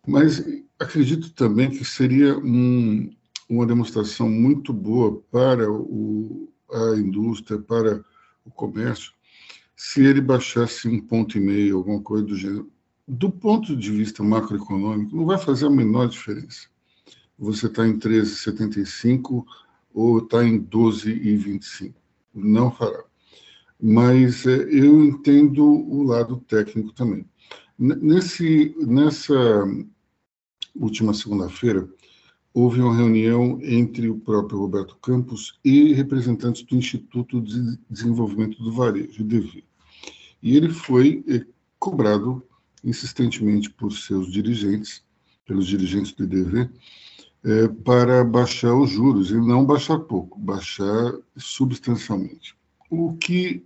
[0.06, 0.44] Mas
[0.80, 3.10] acredito também que seria um,
[3.50, 8.04] uma demonstração muito boa para o, a indústria, para
[8.46, 9.12] o comércio,
[9.76, 12.72] se ele baixasse um ponto e meio, alguma coisa do gênero.
[13.08, 16.67] Do ponto de vista macroeconômico, não vai fazer a menor diferença.
[17.39, 19.46] Você está em 13,75
[19.93, 21.93] ou está em 12,25.
[22.34, 23.04] Não fará.
[23.82, 27.26] Mas é, eu entendo o lado técnico também.
[27.80, 29.34] Nesse, nessa
[30.76, 31.88] última segunda-feira,
[32.54, 38.72] houve uma reunião entre o próprio Roberto Campos e representantes do Instituto de Desenvolvimento do
[38.74, 39.63] Varejo, IDV.
[40.41, 41.46] E ele foi eh,
[41.80, 42.43] cobrado
[42.84, 45.04] insistentemente por seus dirigentes,
[45.46, 46.70] pelos dirigentes do IDV,
[47.44, 52.56] eh, para baixar os juros, e não baixar pouco, baixar substancialmente.
[52.90, 53.63] O que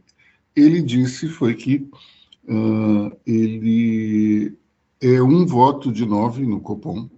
[0.56, 1.90] ele disse foi que
[2.48, 4.56] uh, ele
[5.00, 7.10] é um voto de nove no Copom,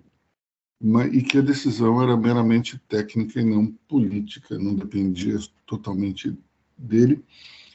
[1.12, 6.38] e que a decisão era meramente técnica e não política, não dependia totalmente
[6.78, 7.24] dele.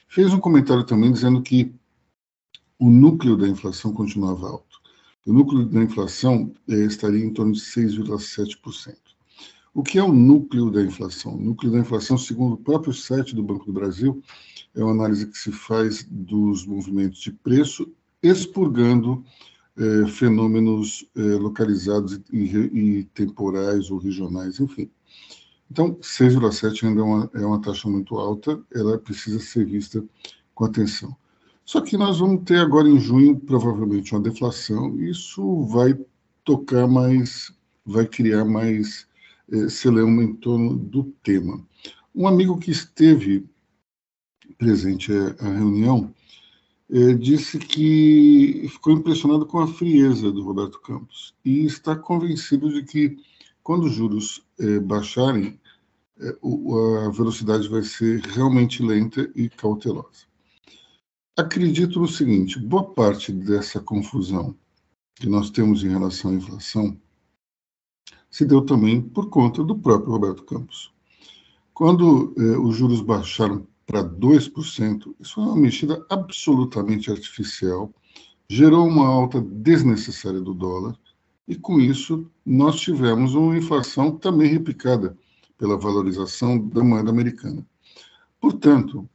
[0.07, 1.73] Fez um comentário também dizendo que
[2.79, 4.79] o núcleo da inflação continuava alto.
[5.27, 8.95] O núcleo da inflação eh, estaria em torno de 6,7%.
[9.73, 11.35] O que é o núcleo da inflação?
[11.35, 14.23] O núcleo da inflação, segundo o próprio site do Banco do Brasil,
[14.73, 17.91] é uma análise que se faz dos movimentos de preço,
[18.23, 19.23] expurgando
[19.77, 24.89] eh, fenômenos eh, localizados e, e, temporais ou regionais, enfim.
[25.69, 30.03] Então, 6,7 ainda é uma, é uma taxa muito alta, ela precisa ser vista
[30.55, 31.15] com atenção.
[31.69, 35.95] Só que nós vamos ter agora em junho, provavelmente, uma deflação, isso vai
[36.43, 37.53] tocar mais,
[37.85, 39.07] vai criar mais
[39.51, 41.63] eh, celeuma em torno do tema.
[42.15, 43.47] Um amigo que esteve
[44.57, 46.11] presente à reunião
[46.89, 52.81] eh, disse que ficou impressionado com a frieza do Roberto Campos e está convencido de
[52.81, 53.15] que,
[53.61, 55.59] quando os juros eh, baixarem,
[57.05, 60.28] a velocidade vai ser realmente lenta e cautelosa.
[61.39, 64.53] Acredito no seguinte: boa parte dessa confusão
[65.15, 66.99] que nós temos em relação à inflação
[68.29, 70.93] se deu também por conta do próprio Roberto Campos.
[71.73, 77.89] Quando eh, os juros baixaram para 2%, isso é uma mexida absolutamente artificial,
[78.49, 80.99] gerou uma alta desnecessária do dólar,
[81.47, 85.17] e com isso nós tivemos uma inflação também replicada
[85.57, 87.65] pela valorização da moeda americana.
[88.41, 89.09] Portanto,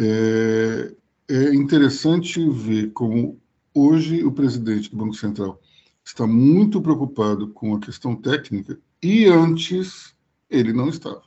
[0.00, 0.94] é,
[1.28, 3.40] é interessante ver como
[3.74, 5.60] hoje o presidente do Banco Central
[6.04, 10.14] está muito preocupado com a questão técnica e antes
[10.48, 11.22] ele não estava.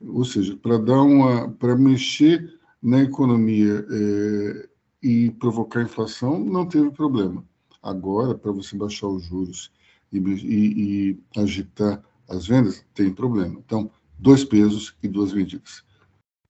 [0.00, 4.68] Ou seja, para dar uma, para mexer na economia é,
[5.02, 7.44] e provocar inflação, não teve problema.
[7.82, 9.70] Agora, para você baixar os juros
[10.10, 13.58] e, e, e agitar as vendas, tem problema.
[13.64, 15.84] Então, dois pesos e duas medidas.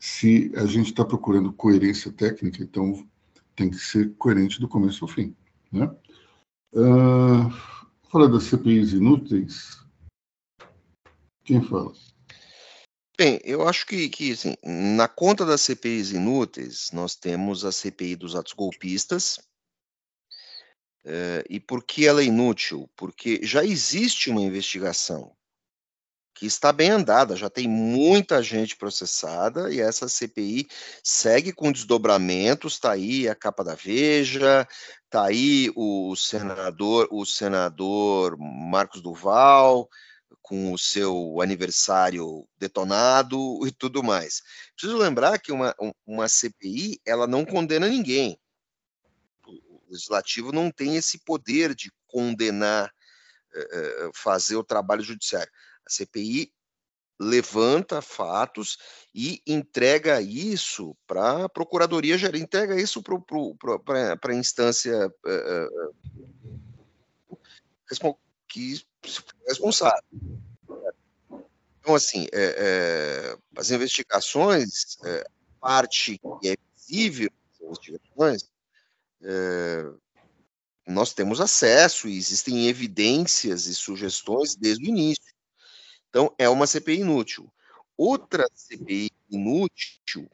[0.06, 3.08] Se a gente está procurando coerência técnica, então
[3.56, 5.34] tem que ser coerente do começo ao fim.
[5.72, 5.86] Né?
[6.74, 7.50] Uh,
[8.10, 9.82] fala das CPIs inúteis.
[11.42, 11.90] Quem fala?
[13.16, 18.14] Bem, eu acho que, que assim, na conta das CPIs inúteis, nós temos a CPI
[18.14, 19.40] dos atos golpistas.
[21.06, 22.90] Eh, e por que ela é inútil?
[22.94, 25.34] Porque já existe uma investigação
[26.34, 30.66] que está bem andada, já tem muita gente processada e essa CPI
[31.02, 34.66] segue com desdobramentos, está aí a capa da Veja,
[35.04, 39.88] está aí o senador, o senador Marcos Duval,
[40.42, 44.42] com o seu aniversário detonado e tudo mais.
[44.76, 48.38] Preciso lembrar que uma, uma CPI ela não condena ninguém.
[49.46, 52.92] O legislativo não tem esse poder de condenar,
[53.54, 55.50] eh, eh, fazer o trabalho judiciário.
[55.86, 56.52] A CPI
[57.18, 58.78] levanta fatos
[59.14, 65.94] e entrega isso para a Procuradoria Geral, entrega isso para a instância uh,
[68.48, 68.82] que
[69.46, 70.02] responsável.
[71.80, 75.26] Então, assim, é, é, as investigações, é,
[75.60, 78.50] parte que é visível das investigações,
[79.22, 79.84] é,
[80.86, 85.33] nós temos acesso e existem evidências e sugestões desde o início.
[86.14, 87.53] Então, é uma CPI inútil.
[87.96, 90.31] Outra CPI inútil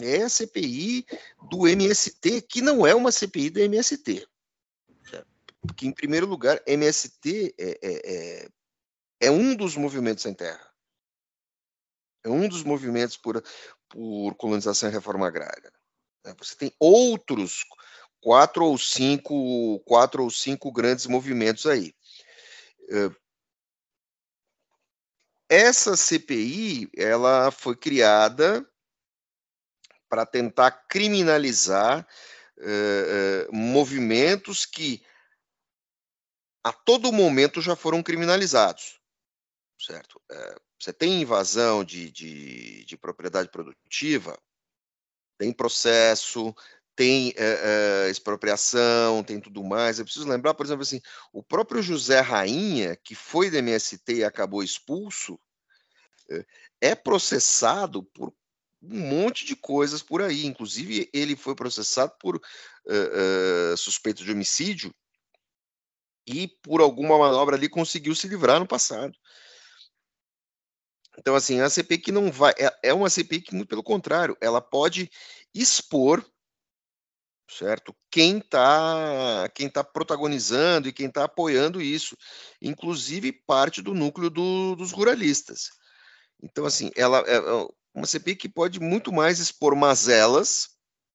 [0.00, 1.04] é a CPI
[1.50, 4.26] do MST, que não é uma CPI do MST.
[5.60, 8.48] Porque, em primeiro lugar, MST é, é, é,
[9.20, 10.72] é um dos movimentos sem terra.
[12.24, 13.44] É um dos movimentos por,
[13.90, 15.70] por colonização e reforma agrária.
[16.24, 16.34] Né.
[16.38, 17.62] Você tem outros
[18.22, 21.94] quatro ou cinco, quatro ou cinco grandes movimentos aí.
[25.48, 28.68] Essa CPI, ela foi criada
[30.08, 32.06] para tentar criminalizar
[32.58, 35.02] uh, uh, movimentos que
[36.62, 39.00] a todo momento já foram criminalizados,
[39.80, 40.20] certo?
[40.30, 44.38] É, você tem invasão de, de, de, propriedade produtiva,
[45.38, 46.54] tem processo,
[46.98, 50.00] tem é, é, expropriação, tem tudo mais.
[50.00, 51.00] Eu preciso lembrar, por exemplo, assim,
[51.32, 55.38] o próprio José Rainha, que foi da MST e acabou expulso,
[56.28, 56.44] é,
[56.80, 58.34] é processado por
[58.82, 60.44] um monte de coisas por aí.
[60.44, 62.40] Inclusive, ele foi processado por uh,
[63.72, 64.92] uh, suspeito de homicídio
[66.26, 69.16] e por alguma manobra ali conseguiu se livrar no passado.
[71.16, 72.54] Então, assim, é uma CPI que não vai.
[72.58, 75.08] É, é uma CPI que, muito pelo contrário, ela pode
[75.54, 76.28] expor
[77.48, 77.94] certo?
[78.10, 82.16] Quem está quem tá protagonizando e quem está apoiando isso,
[82.60, 85.70] inclusive parte do núcleo do, dos ruralistas.
[86.42, 90.70] Então, assim, ela é, é uma CPI que pode muito mais expor mazelas.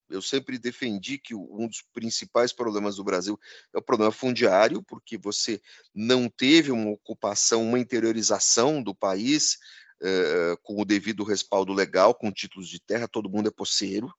[0.10, 3.39] Eu sempre defendi que um dos principais problemas do Brasil
[3.74, 5.62] é o problema fundiário, porque você
[5.93, 9.58] não teve uma ocupação, uma interiorização do país
[10.02, 14.13] eh, com o devido respaldo legal, com títulos de terra, todo mundo é poceiro.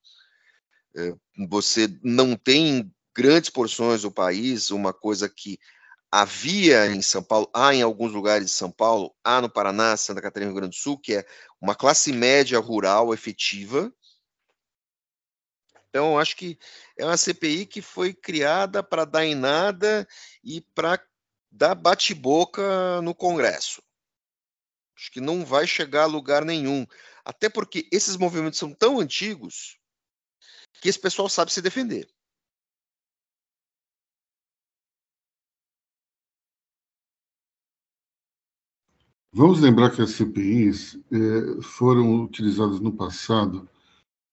[0.96, 1.14] Eh,
[1.48, 5.58] você não tem grandes porções do país, uma coisa que
[6.10, 10.22] havia em São Paulo, há em alguns lugares de São Paulo, há no Paraná, Santa
[10.22, 11.26] Catarina, Rio Grande do Sul, que é
[11.60, 13.92] uma classe média rural efetiva.
[15.88, 16.58] Então, acho que
[16.96, 20.06] é uma CPI que foi criada para dar em nada
[20.42, 21.00] e para
[21.50, 23.82] dar bate-boca no Congresso.
[24.96, 26.86] Acho que não vai chegar a lugar nenhum.
[27.24, 29.78] Até porque esses movimentos são tão antigos
[30.80, 32.08] que esse pessoal sabe se defender.
[39.36, 43.68] Vamos lembrar que as CPIs eh, foram utilizadas no passado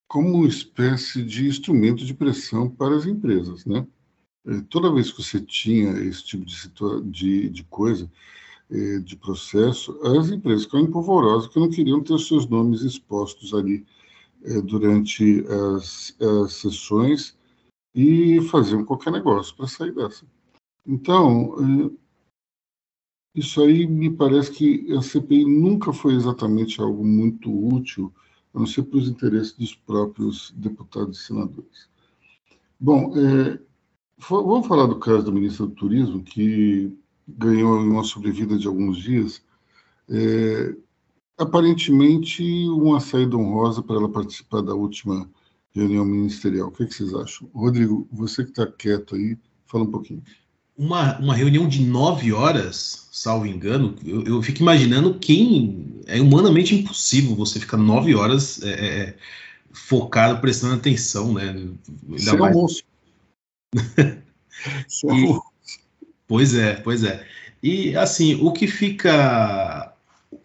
[0.07, 3.87] como uma espécie de instrumento de pressão para as empresas, né?
[4.45, 6.69] Eh, toda vez que você tinha esse tipo de,
[7.09, 8.11] de, de coisa,
[8.69, 13.85] eh, de processo, as empresas ficavam empolvorosas porque não queriam ter seus nomes expostos ali
[14.63, 17.37] durante as, as sessões
[17.93, 20.25] e faziam qualquer negócio para sair dessa.
[20.85, 21.91] Então,
[23.35, 28.11] isso aí me parece que a CPI nunca foi exatamente algo muito útil,
[28.53, 31.89] a não ser para os interesses dos próprios deputados e senadores.
[32.79, 33.59] Bom, é,
[34.29, 36.91] vamos falar do caso da ministra do Turismo, que
[37.27, 39.41] ganhou uma sobrevida de alguns dias.
[40.09, 40.75] É,
[41.41, 45.29] aparentemente, uma saída honrosa para ela participar da última
[45.73, 46.67] reunião ministerial.
[46.69, 47.49] O que, é que vocês acham?
[47.53, 50.23] Rodrigo, você que está quieto aí, fala um pouquinho
[50.81, 56.01] uma, uma reunião de nove horas, salvo engano, eu, eu fico imaginando quem.
[56.07, 59.15] É humanamente impossível você ficar nove horas é, é, é
[59.71, 61.49] focado, prestando atenção, né?
[62.09, 62.55] Ainda mais...
[62.55, 62.83] almoço.
[63.75, 65.39] e,
[66.27, 67.25] pois é, pois é.
[67.61, 69.90] E assim, o que fica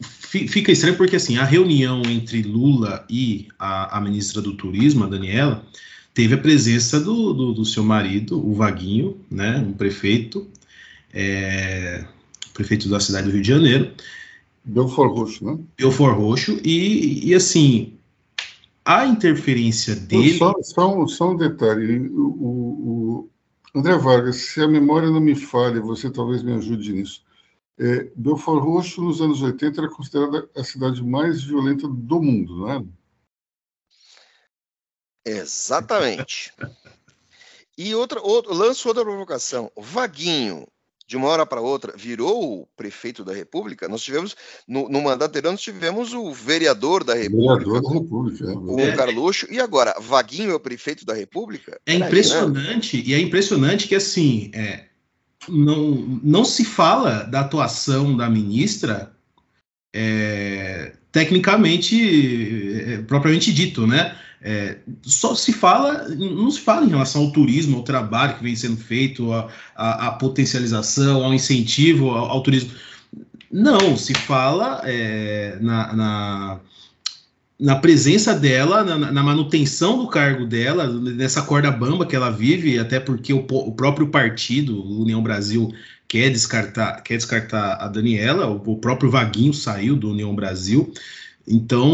[0.00, 5.08] fica estranho porque assim, a reunião entre Lula e a, a ministra do Turismo, a
[5.08, 5.64] Daniela,
[6.12, 10.46] teve a presença do, do, do seu marido, o Vaguinho, né, um prefeito,
[11.12, 12.04] é,
[12.52, 13.92] prefeito da cidade do Rio de Janeiro.
[14.64, 15.58] Belfort Roxo, né?
[15.78, 17.96] Belfort Roxo, e, e assim,
[18.84, 20.38] a interferência dele.
[20.38, 23.30] Só, só, um, só um detalhe: o, o,
[23.74, 27.25] André Vargas, se a memória não me falha, você talvez me ajude nisso.
[27.78, 32.72] É, Belfort Roxo, nos anos 80, era considerada a cidade mais violenta do mundo, não
[32.72, 32.84] é?
[35.26, 36.52] Exatamente.
[37.76, 39.70] E outra, outro, lanço outra provocação.
[39.76, 40.66] Vaguinho,
[41.06, 43.88] de uma hora para outra, virou o prefeito da República.
[43.88, 44.34] Nós tivemos,
[44.66, 47.54] no, no mandato anterior, nós tivemos o vereador da República.
[47.54, 48.44] Vereador da República.
[48.44, 48.56] É.
[48.56, 48.96] O é.
[48.96, 49.46] Carluxo.
[49.50, 51.78] E agora, Vaguinho é o prefeito da República?
[51.84, 53.02] É impressionante, né?
[53.06, 54.86] e é impressionante que, assim, é,
[55.48, 59.12] não, não se fala da atuação da ministra
[59.94, 64.16] é, tecnicamente, é, propriamente dito, né?
[64.42, 68.54] É, só se fala, não se fala em relação ao turismo, ao trabalho que vem
[68.54, 69.32] sendo feito,
[69.74, 72.70] à potencialização, ao incentivo ao, ao, turismo.
[73.50, 76.60] Não, se fala é, na, na,
[77.58, 82.78] na, presença dela, na, na, manutenção do cargo dela, nessa corda bamba que ela vive,
[82.78, 85.72] até porque o, o próprio partido, União Brasil,
[86.06, 90.92] quer descartar, quer descartar a Daniela, o, o próprio Vaguinho saiu do União Brasil.
[91.48, 91.88] Então,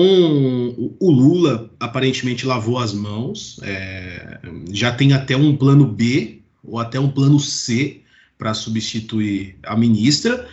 [0.99, 4.39] o Lula aparentemente lavou as mãos, é,
[4.71, 8.01] já tem até um plano B ou até um plano C
[8.39, 10.49] para substituir a ministra.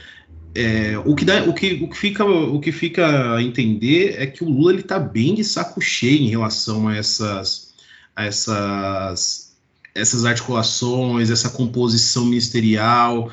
[0.55, 4.25] É, o, que dá, o, que, o, que fica, o que fica a entender é
[4.25, 7.73] que o Lula está bem de saco cheio em relação a essas,
[8.15, 9.55] a essas,
[9.93, 13.31] essas articulações, essa composição ministerial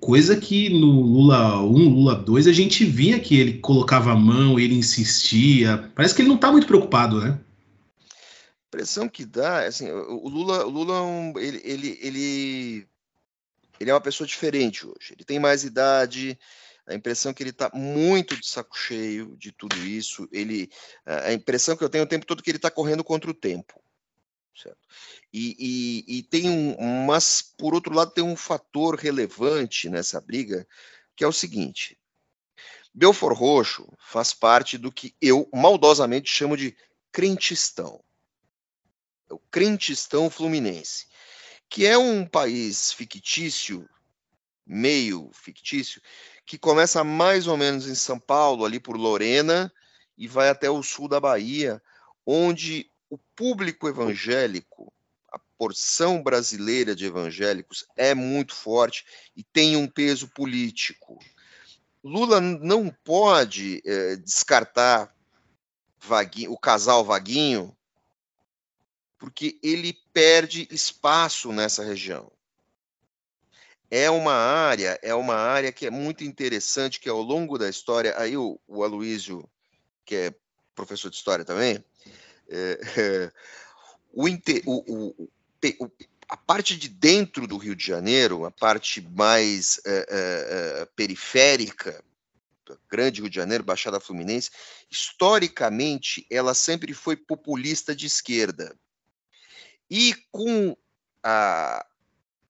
[0.00, 4.58] coisa que no Lula 1, Lula 2, a gente via que ele colocava a mão,
[4.58, 5.90] ele insistia.
[5.94, 7.38] Parece que ele não está muito preocupado, né?
[8.00, 10.94] A impressão que dá, assim, o Lula, o Lula
[11.38, 12.86] é ele, ele, ele,
[13.80, 15.12] ele é uma pessoa diferente hoje.
[15.12, 16.38] Ele tem mais idade,
[16.86, 20.28] a impressão que ele está muito de saco cheio de tudo isso.
[20.32, 20.70] Ele,
[21.04, 23.34] a impressão que eu tenho o tempo todo é que ele está correndo contra o
[23.34, 23.80] tempo.
[24.56, 24.78] Certo?
[25.32, 30.66] E, e, e, tem um, mas por outro lado tem um fator relevante nessa briga,
[31.14, 31.96] que é o seguinte:
[32.92, 36.76] Belfor Roxo faz parte do que eu maldosamente chamo de
[37.12, 38.02] crentistão.
[39.30, 41.06] o Crentistão Fluminense,
[41.68, 43.88] que é um país fictício,
[44.66, 46.00] meio fictício,
[46.46, 49.72] que começa mais ou menos em São Paulo, ali por Lorena,
[50.16, 51.80] e vai até o sul da Bahia,
[52.26, 54.92] onde o público evangélico,
[55.30, 59.04] a porção brasileira de evangélicos é muito forte
[59.36, 61.18] e tem um peso político.
[62.02, 65.14] Lula não pode é, descartar
[66.00, 67.76] Vaguinho, o casal Vaguinho,
[69.18, 72.30] porque ele perde espaço nessa região.
[73.90, 78.14] É uma área, é uma área que é muito interessante, que ao longo da história,
[78.18, 79.48] aí o, o
[80.04, 80.34] que é
[80.74, 81.82] professor de história também,
[82.48, 83.32] é, é,
[84.12, 84.26] o,
[84.66, 85.28] o,
[85.80, 85.92] o,
[86.28, 92.04] a parte de dentro do Rio de Janeiro, a parte mais é, é, é periférica,
[92.90, 94.50] grande Rio de Janeiro, Baixada Fluminense,
[94.90, 98.76] historicamente ela sempre foi populista de esquerda.
[99.90, 100.76] E com
[101.22, 101.86] a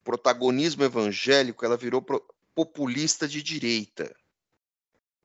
[0.03, 2.05] protagonismo evangélico, ela virou
[2.55, 4.14] populista de direita.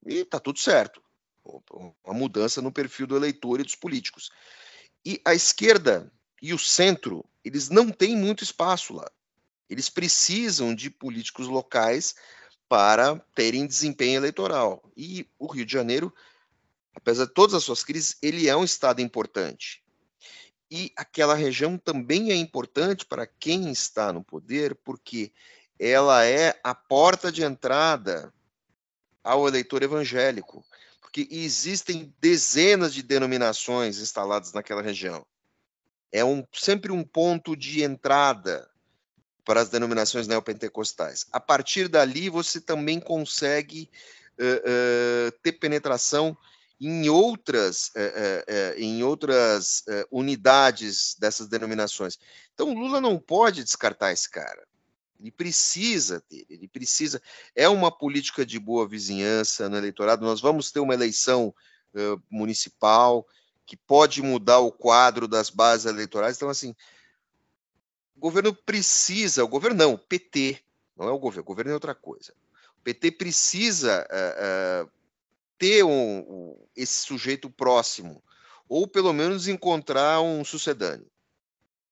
[0.06, 1.02] E tá tudo certo.
[2.04, 4.30] Uma mudança no perfil do eleitor e dos políticos.
[5.06, 6.12] E a esquerda
[6.42, 9.10] e o centro, eles não têm muito espaço lá.
[9.70, 12.16] Eles precisam de políticos locais
[12.70, 14.84] para terem desempenho eleitoral.
[14.96, 16.14] E o Rio de Janeiro,
[16.96, 19.83] apesar de todas as suas crises, ele é um estado importante.
[20.76, 25.32] E aquela região também é importante para quem está no poder, porque
[25.78, 28.34] ela é a porta de entrada
[29.24, 30.66] ao eleitor evangélico,
[31.00, 35.24] porque existem dezenas de denominações instaladas naquela região.
[36.12, 38.68] É um, sempre um ponto de entrada
[39.46, 41.28] para as denominações neopentecostais.
[41.32, 43.92] A partir dali, você também consegue
[44.40, 46.36] uh, uh, ter penetração
[46.88, 52.20] em outras, é, é, em outras é, unidades dessas denominações.
[52.54, 54.68] Então, Lula não pode descartar esse cara.
[55.20, 57.22] Ele precisa ter, ele precisa.
[57.56, 60.26] É uma política de boa vizinhança no eleitorado.
[60.26, 61.56] Nós vamos ter uma eleição
[61.94, 63.26] uh, municipal
[63.66, 66.36] que pode mudar o quadro das bases eleitorais.
[66.36, 66.76] Então, assim,
[68.18, 70.60] o governo precisa, o governo não, o PT,
[70.98, 72.34] não é o governo, o governo é outra coisa.
[72.78, 74.92] O PT precisa uh, uh,
[75.64, 78.22] ter um, um, esse sujeito próximo,
[78.68, 81.08] ou pelo menos encontrar um sucedâneo.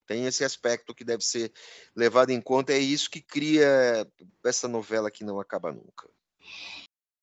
[0.05, 1.53] Tem esse aspecto que deve ser
[1.95, 4.05] levado em conta, é isso que cria
[4.43, 6.09] essa novela que não acaba nunca.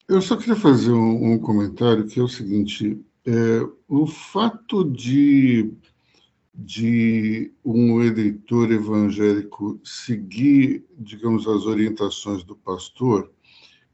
[0.08, 5.70] Eu só queria fazer um, um comentário que é o seguinte: é, o fato de,
[6.54, 13.30] de um eleitor evangélico seguir, digamos, as orientações do pastor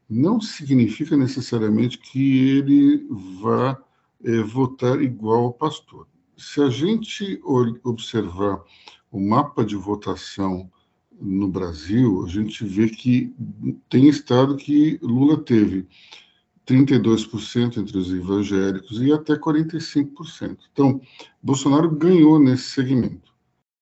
[0.09, 3.07] não significa necessariamente que ele
[3.41, 3.77] vá
[4.23, 6.07] é, votar igual ao pastor.
[6.37, 7.39] Se a gente
[7.83, 8.63] observar
[9.11, 10.69] o mapa de votação
[11.19, 13.33] no Brasil, a gente vê que
[13.89, 15.87] tem estado que Lula teve
[16.67, 20.57] 32% entre os evangélicos e até 45%.
[20.73, 20.99] Então,
[21.41, 23.33] Bolsonaro ganhou nesse segmento,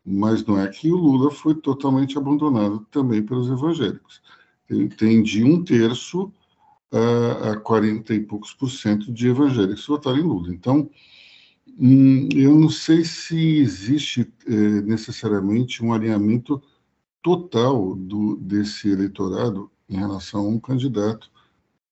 [0.06, 4.22] mas não é que o Lula foi totalmente abandonado também pelos evangélicos
[4.98, 6.32] tem de um terço
[6.92, 10.54] a, a 40 e poucos por cento de evangélicos votaram em Lula.
[10.54, 10.90] Então,
[11.80, 16.62] hum, eu não sei se existe é, necessariamente um alinhamento
[17.22, 21.32] total do, desse eleitorado em relação a um candidato.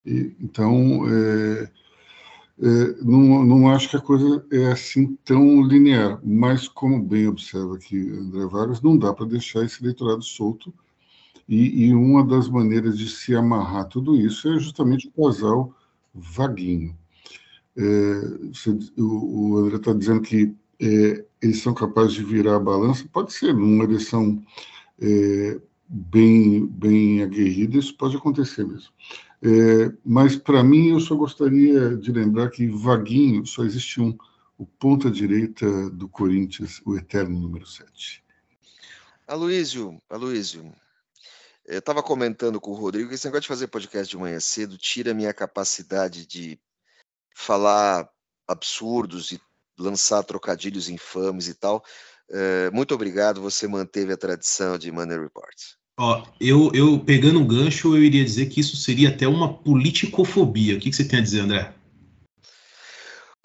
[0.05, 1.72] E, então, é,
[2.59, 7.76] é, não, não acho que a coisa é assim tão linear, mas como bem observa
[7.76, 10.72] aqui André Vargas, não dá para deixar esse eleitorado solto
[11.52, 15.76] e, e, uma das maneiras de se amarrar tudo isso é justamente o casal
[16.14, 16.97] Vaguinho.
[17.76, 17.82] É,
[18.97, 23.34] o, o André está dizendo que é, eles são capazes de virar a balança, pode
[23.34, 24.41] ser, numa eleição
[25.02, 28.89] é, bem, bem aguerrida, isso pode acontecer mesmo.
[29.41, 34.18] É, mas, para mim, eu só gostaria de lembrar que Vaguinho só existe um,
[34.58, 38.24] o ponta-direita do Corinthians, o eterno número 7.
[39.28, 40.72] Aloísio, Aloísio,
[41.66, 44.78] eu estava comentando com o Rodrigo que esse negócio de fazer podcast de manhã cedo
[44.78, 46.59] tira a minha capacidade de
[47.36, 48.09] falar
[48.47, 49.41] absurdos e
[49.78, 51.84] lançar trocadilhos infames e tal.
[52.30, 55.78] É, muito obrigado, você manteve a tradição de Money Reports.
[55.99, 60.76] Ó, eu, eu pegando um gancho, eu iria dizer que isso seria até uma politicofobia.
[60.78, 61.74] O que, que você tem a dizer, André?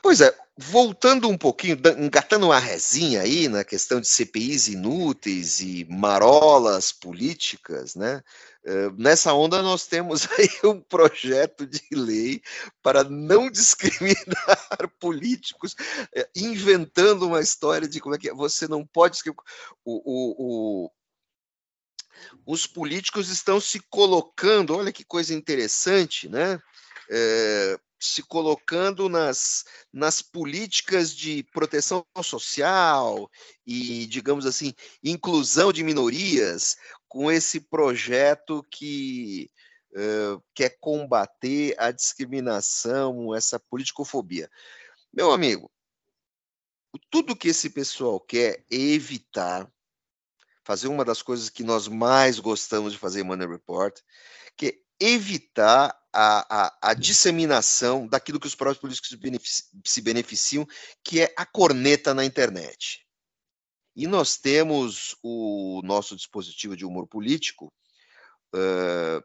[0.03, 5.85] Pois é, voltando um pouquinho, engatando uma resinha aí na questão de CPIs inúteis e
[5.85, 8.23] marolas políticas, né?
[8.65, 12.41] Eh, nessa onda nós temos aí um projeto de lei
[12.83, 15.77] para não discriminar políticos,
[16.15, 18.35] eh, inventando uma história de como é que é.
[18.35, 19.35] você não pode o,
[19.85, 20.91] o, o,
[22.47, 26.59] os políticos estão se colocando, olha que coisa interessante, né?
[27.11, 33.31] É, se colocando nas, nas políticas de proteção social
[33.67, 36.77] e, digamos assim, inclusão de minorias,
[37.09, 39.51] com esse projeto que
[39.93, 44.51] uh, quer combater a discriminação, essa politicofobia.
[45.13, 45.71] Meu amigo,
[47.11, 49.71] tudo que esse pessoal quer é evitar
[50.65, 53.97] fazer uma das coisas que nós mais gostamos de fazer em Money Report,
[54.57, 59.11] que é evitar a, a, a, disseminação daquilo que os próprios políticos
[59.85, 60.67] se, beneficiam,
[61.05, 63.07] que é a corneta na internet.
[63.95, 67.71] E nós temos o nosso dispositivo de humor político,
[68.55, 69.23] uh,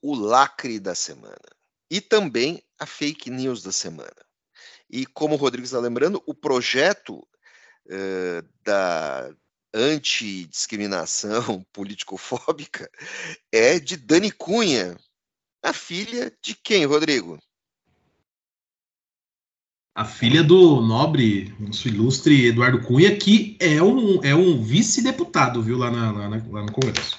[0.00, 1.48] o lacre da semana,
[1.90, 4.24] e também a fake news da semana.
[4.88, 7.16] E como o Rodrigo está lembrando, o projeto
[7.86, 9.34] uh, da
[9.74, 12.90] antidiscriminação político-fóbica
[13.52, 14.96] é de Dani Cunha,
[15.62, 17.38] a filha de quem, Rodrigo?
[19.94, 25.76] A filha do nobre, nosso ilustre Eduardo Cunha, que é um, é um vice-deputado, viu,
[25.76, 27.18] lá, na, lá, na, lá, no Congresso.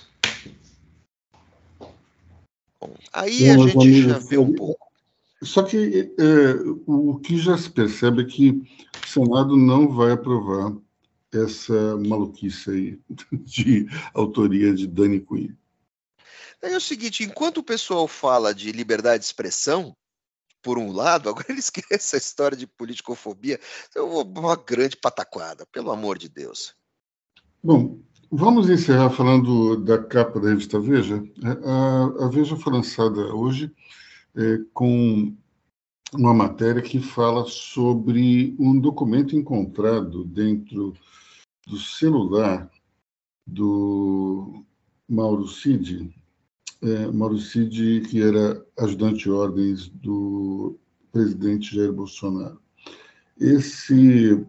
[2.79, 4.87] Bom, aí Bom, a gente amigos, já vê um pouco.
[5.43, 10.73] Só que é, o que já se percebe é que o Senado não vai aprovar
[11.34, 12.99] essa maluquice aí
[13.32, 15.57] de autoria de Dani Cunha.
[16.61, 19.95] É o seguinte, enquanto o pessoal fala de liberdade de expressão,
[20.61, 23.59] por um lado, agora eles querem essa história de politicofobia,
[23.95, 26.75] é uma grande pataquada, pelo amor de Deus.
[27.63, 27.99] Bom,
[28.32, 31.23] vamos encerrar falando da capa da revista Veja.
[31.65, 33.71] A, a Veja foi lançada hoje
[34.36, 35.36] é, com
[36.13, 40.93] uma matéria que fala sobre um documento encontrado dentro
[41.68, 42.70] do celular
[43.45, 44.64] do
[45.07, 46.14] Mauro Cid,
[46.82, 50.78] é, Mauro Cid, que era ajudante de ordens do
[51.12, 52.62] presidente Jair Bolsonaro.
[53.39, 54.45] Esse,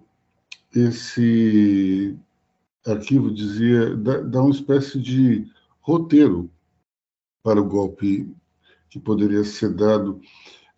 [0.75, 2.17] esse
[2.87, 5.47] arquivo dizia, dá, dá uma espécie de
[5.81, 6.51] roteiro
[7.43, 8.33] para o golpe
[8.91, 10.21] que poderia ser dado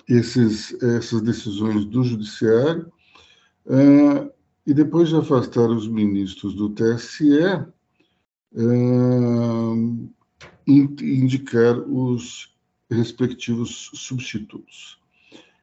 [0.08, 2.92] esses, essas decisões do Judiciário,
[3.66, 4.32] uh,
[4.66, 7.30] e depois de afastar os ministros do TSE,
[8.52, 10.10] uh,
[10.66, 12.54] indicar os
[12.90, 14.98] respectivos substitutos.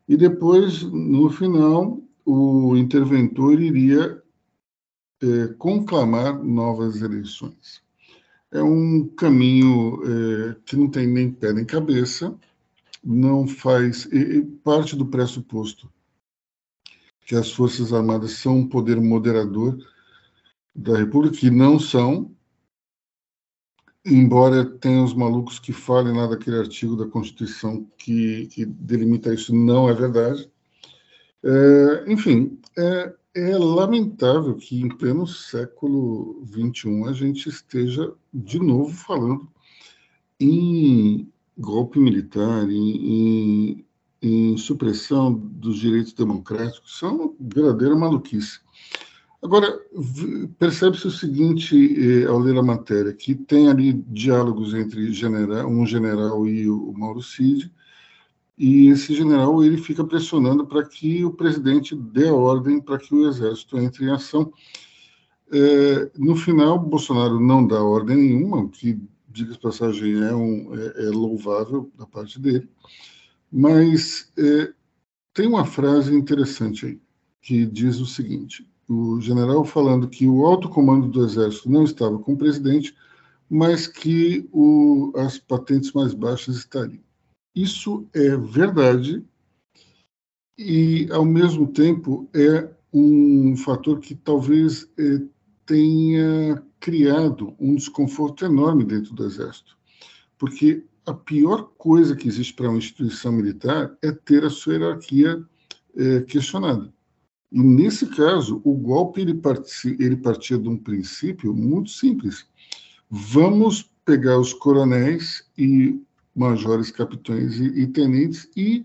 [0.08, 4.22] E depois, no final, o interventor iria
[5.22, 7.82] é, conclamar novas eleições.
[8.52, 12.36] É um caminho é, que não tem nem pé nem cabeça,
[13.04, 15.90] não faz e, parte do pressuposto
[17.26, 19.78] que as Forças Armadas são um poder moderador
[20.76, 22.32] da República, que não são,
[24.06, 29.56] embora tenha os malucos que falem lá daquele artigo da Constituição que, que delimita isso,
[29.56, 30.50] não é verdade.
[31.44, 38.94] É, enfim, é, é lamentável que em pleno século XXI a gente esteja de novo
[38.94, 39.48] falando
[40.40, 43.86] em golpe militar, em, em,
[44.22, 46.96] em supressão dos direitos democráticos.
[46.96, 48.60] Isso é uma verdadeira maluquice.
[49.44, 49.78] Agora,
[50.58, 55.86] percebe-se o seguinte, eh, ao ler a matéria, que tem ali diálogos entre general, um
[55.86, 57.70] general e o Mauro Cid,
[58.58, 63.28] e esse general ele fica pressionando para que o presidente dê ordem para que o
[63.28, 64.50] exército entre em ação.
[65.52, 71.08] É, no final, Bolsonaro não dá ordem nenhuma, o que, diga-se passagem, é, um, é,
[71.08, 72.70] é, louvável da parte dele,
[73.52, 74.74] mas é,
[75.34, 77.02] tem uma frase interessante aí,
[77.42, 82.20] que diz o seguinte: o general falando que o alto comando do exército não estava
[82.20, 82.96] com o presidente,
[83.50, 87.02] mas que o, as patentes mais baixas estariam.
[87.56, 89.24] Isso é verdade
[90.58, 95.22] e, ao mesmo tempo, é um fator que talvez é,
[95.66, 99.78] tenha criado um desconforto enorme dentro do Exército.
[100.38, 105.44] Porque a pior coisa que existe para uma instituição militar é ter a sua hierarquia
[105.96, 106.94] é, questionada.
[107.56, 112.48] Nesse caso, o golpe ele, partia, ele partia de um princípio muito simples.
[113.08, 116.02] Vamos pegar os coronéis e
[116.36, 118.84] majores, capitães e, e tenentes e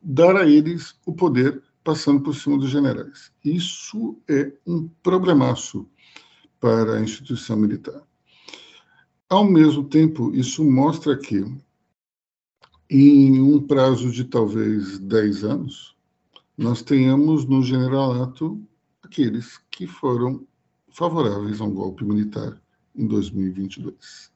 [0.00, 3.30] dar a eles o poder passando por cima dos generais.
[3.44, 5.86] Isso é um problemaço
[6.58, 8.02] para a instituição militar.
[9.28, 11.44] Ao mesmo tempo, isso mostra que,
[12.88, 15.94] em um prazo de talvez 10 anos,
[16.60, 18.62] nós tenhamos no generalato
[19.02, 20.46] aqueles que foram
[20.90, 22.60] favoráveis a um golpe militar
[22.94, 24.30] em 2022.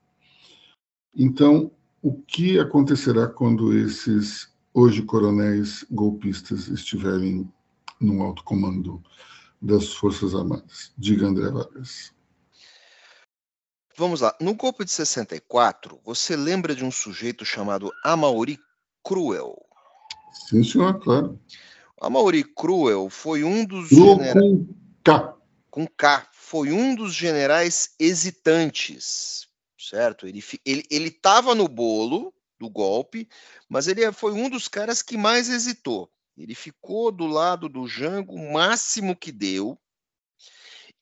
[1.15, 1.71] Então,
[2.01, 7.47] o que acontecerá quando esses hoje coronéis golpistas estiverem
[8.01, 9.03] no alto comando
[9.61, 10.95] das Forças Armadas?
[10.97, 12.11] Diga, André Vargas.
[13.99, 14.35] Vamos lá.
[14.41, 18.59] No golpe de 64, você lembra de um sujeito chamado Amaury
[19.03, 19.55] Cruel?
[20.33, 21.39] Sim, senhor, claro.
[22.07, 23.89] Amaury Cruel foi um dos.
[23.89, 24.41] Genera...
[24.41, 24.67] Com
[25.05, 25.37] K.
[25.71, 26.29] Com K.
[26.33, 29.45] Foi um dos generais hesitantes
[29.85, 30.27] certo?
[30.27, 33.29] Ele ele ele estava no bolo do golpe,
[33.69, 36.11] mas ele foi um dos caras que mais hesitou.
[36.37, 39.79] Ele ficou do lado do Jango o máximo que deu.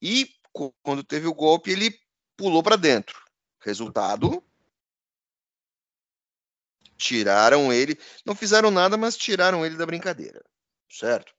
[0.01, 0.29] E
[0.83, 1.97] quando teve o golpe, ele
[2.37, 3.23] pulou para dentro.
[3.61, 4.43] Resultado:
[6.97, 10.45] tiraram ele, não fizeram nada, mas tiraram ele da brincadeira,
[10.93, 11.33] certo?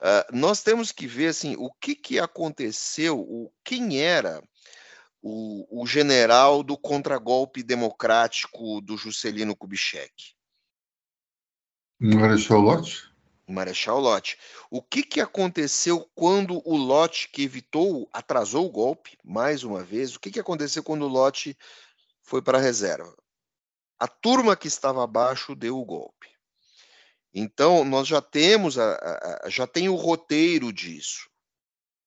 [0.00, 4.42] Uh, nós temos que ver assim o que, que aconteceu, o quem era
[5.22, 10.34] o, o general do contragolpe democrático do Juscelino Kubitschek?
[11.98, 13.10] Marechal Lott?
[13.46, 14.38] Marechal Lott.
[14.70, 20.14] O que, que aconteceu quando o Lott, que evitou, atrasou o golpe, mais uma vez,
[20.14, 21.56] o que, que aconteceu quando o Lott
[22.22, 23.14] foi para a reserva?
[23.98, 26.29] A turma que estava abaixo deu o golpe.
[27.32, 31.28] Então, nós já temos, a, a, já tem o roteiro disso.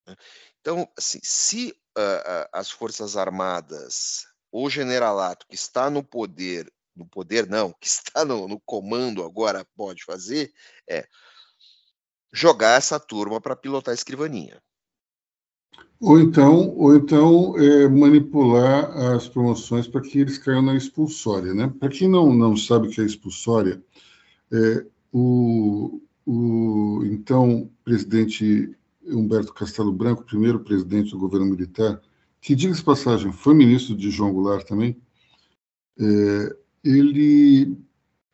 [0.06, 0.16] Né?
[0.60, 7.48] Então, assim, se uh, as Forças Armadas, o generalato que está no poder, no poder
[7.48, 10.54] não, que está no, no comando agora pode fazer,
[10.88, 11.08] é
[12.32, 14.62] jogar essa turma para pilotar a escrivaninha.
[16.00, 21.54] Ou então, ou então é, manipular as promoções para que eles caiam na expulsória.
[21.54, 21.72] Né?
[21.80, 23.82] Para quem não, não sabe o que é expulsória,
[24.52, 32.02] é, o, o então presidente Humberto Castelo Branco, primeiro presidente do governo militar,
[32.42, 34.98] que, diga-se passagem, foi ministro de João Goulart também,
[36.00, 37.78] é, ele,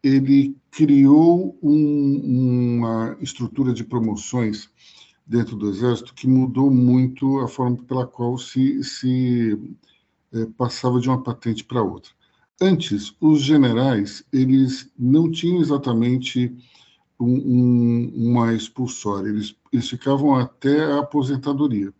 [0.01, 4.69] ele criou um, uma estrutura de promoções
[5.27, 9.59] dentro do Exército que mudou muito a forma pela qual se, se
[10.33, 12.11] é, passava de uma patente para outra.
[12.61, 16.53] Antes, os generais eles não tinham exatamente
[17.19, 21.93] um, um, uma expulsória, eles, eles ficavam até a aposentadoria.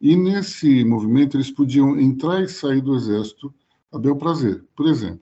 [0.00, 3.54] E nesse movimento eles podiam entrar e sair do exército
[3.92, 4.64] a bel prazer.
[4.74, 5.20] Por exemplo,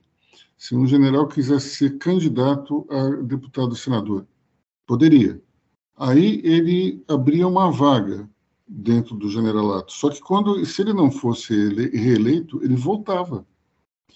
[0.57, 4.25] se um general quisesse ser candidato a deputado senador,
[4.87, 5.41] poderia.
[5.95, 8.29] Aí ele abria uma vaga
[8.67, 9.91] dentro do generalato.
[9.91, 11.53] Só que quando, se ele não fosse
[11.89, 13.45] reeleito, ele voltava.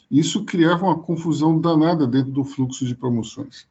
[0.09, 3.67] Isso criava uma confusão danada dentro do fluxo de promoções.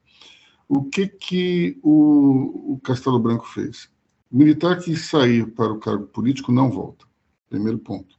[0.68, 3.90] O que, que o, o Castelo Branco fez?
[4.30, 7.04] Militar que sair para o cargo político não volta.
[7.50, 8.16] Primeiro ponto.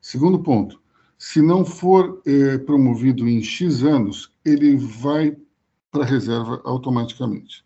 [0.00, 0.80] Segundo ponto,
[1.18, 5.36] se não for é, promovido em X anos, ele vai
[5.90, 7.64] para a reserva automaticamente.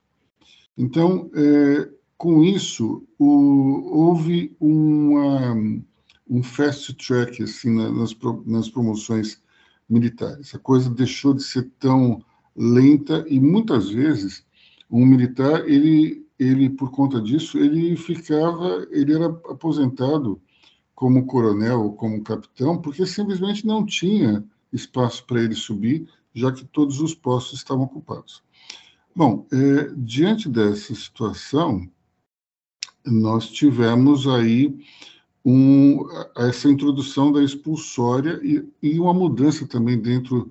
[0.77, 5.55] Então, é, com isso, o, houve uma,
[6.27, 8.17] um fast track assim, nas,
[8.47, 9.42] nas promoções
[9.93, 10.55] militares.
[10.55, 12.25] A coisa deixou de ser tão
[12.57, 14.45] lenta e muitas vezes
[14.91, 20.41] um militar ele ele por conta disso ele ficava ele era aposentado
[20.95, 26.65] como coronel ou como capitão porque simplesmente não tinha espaço para ele subir já que
[26.65, 28.43] todos os postos estavam ocupados
[29.17, 31.89] bom é, diante dessa situação
[33.07, 34.77] nós tivemos aí
[35.45, 40.49] um, essa introdução da expulsória e, e uma mudança também dentro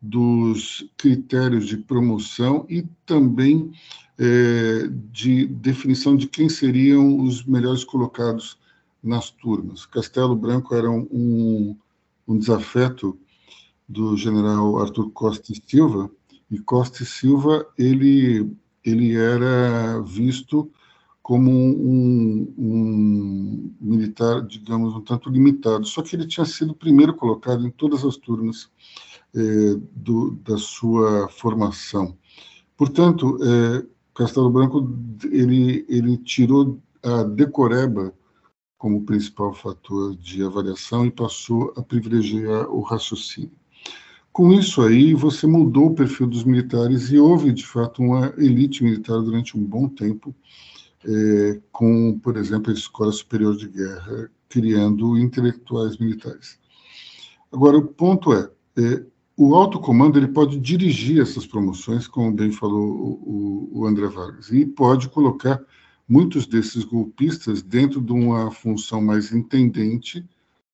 [0.00, 3.72] dos critérios de promoção e também
[4.18, 8.58] é, de definição de quem seriam os melhores colocados
[9.02, 9.86] nas turmas.
[9.86, 11.76] Castelo Branco era um,
[12.28, 13.18] um desafeto
[13.88, 16.10] do general Arthur Costa e Silva,
[16.50, 18.50] e Costa e Silva ele,
[18.84, 20.70] ele era visto
[21.24, 25.86] como um, um, militar, digamos, um tanto limitado.
[25.86, 28.68] Só que ele tinha sido o primeiro colocado em todas as turmas
[29.34, 29.40] é,
[29.96, 32.14] do, da sua formação.
[32.76, 34.86] Portanto, é, Castelo Branco
[35.32, 38.12] ele, ele tirou a decoreba
[38.76, 43.56] como principal fator de avaliação e passou a privilegiar o raciocínio.
[44.30, 48.84] Com isso aí, você mudou o perfil dos militares e houve, de fato, uma elite
[48.84, 50.34] militar durante um bom tempo,
[51.06, 56.58] é, com, por exemplo, a Escola Superior de Guerra, criando intelectuais militares.
[57.52, 59.04] Agora, o ponto é, é
[59.36, 64.50] o alto comando ele pode dirigir essas promoções, como bem falou o, o, André Vargas,
[64.50, 65.60] e pode colocar
[66.08, 70.24] muitos desses golpistas dentro de uma função mais intendente,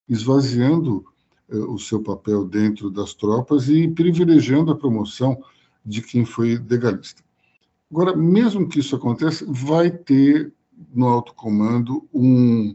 [0.07, 1.05] esvaziando
[1.49, 5.43] eh, o seu papel dentro das tropas e privilegiando a promoção
[5.85, 7.22] de quem foi legalista.
[7.91, 10.53] Agora, mesmo que isso aconteça, vai ter
[10.95, 12.74] no alto comando um,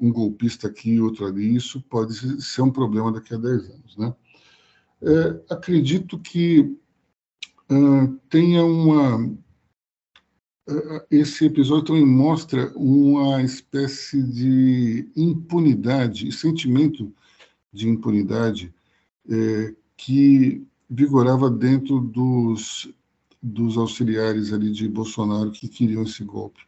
[0.00, 1.54] um golpista aqui, outro ali.
[1.54, 3.96] Isso pode ser um problema daqui a 10 anos.
[3.96, 4.14] Né?
[5.02, 6.60] É, acredito que
[7.70, 9.26] uh, tenha uma.
[10.66, 17.12] Uh, esse episódio também mostra uma espécie de impunidade, sentimento
[17.70, 18.72] de impunidade
[19.28, 22.88] é, que vigorava dentro dos
[23.44, 26.62] dos auxiliares ali de Bolsonaro que queriam esse golpe.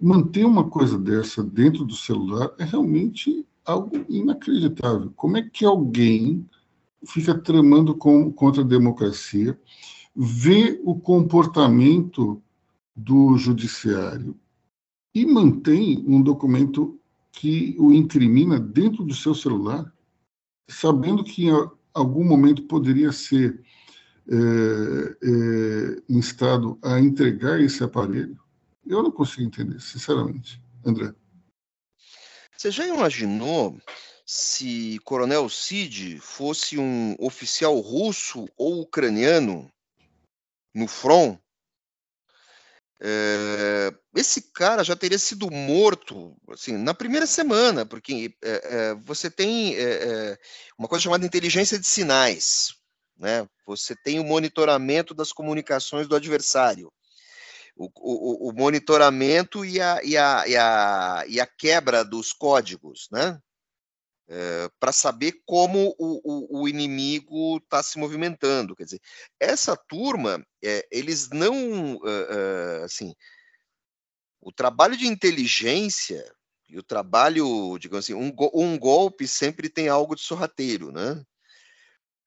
[0.00, 5.12] Manter uma coisa dessa dentro do celular é realmente algo inacreditável.
[5.16, 6.48] Como é que alguém
[7.04, 9.58] fica tramando com, contra a democracia,
[10.14, 12.40] vê o comportamento
[12.94, 14.36] do judiciário
[15.12, 16.98] e mantém um documento
[17.32, 19.92] que o incrimina dentro do seu celular,
[20.68, 23.62] sabendo que em algum momento poderia ser
[24.28, 28.40] é, é, instado a entregar esse aparelho,
[28.84, 30.60] eu não consigo entender, sinceramente.
[30.84, 31.12] André.
[32.56, 33.80] Você já imaginou
[34.24, 39.70] se Coronel Cid fosse um oficial russo ou ucraniano
[40.74, 41.38] no front?
[42.98, 49.30] É, esse cara já teria sido morto assim, na primeira semana, porque é, é, você
[49.30, 49.76] tem
[50.78, 52.75] uma coisa chamada inteligência de sinais
[53.16, 53.48] né?
[53.66, 56.92] Você tem o monitoramento das comunicações do adversário,
[57.76, 63.08] o, o, o monitoramento e a, e, a, e, a, e a quebra dos códigos,
[63.10, 63.38] né?
[64.28, 68.74] É, para saber como o, o, o inimigo está se movimentando.
[68.74, 69.00] Quer dizer,
[69.38, 73.14] essa turma, é, eles não, é, assim,
[74.40, 76.24] o trabalho de inteligência
[76.68, 81.22] e o trabalho, digamos assim, um, um golpe sempre tem algo de sorrateiro, né?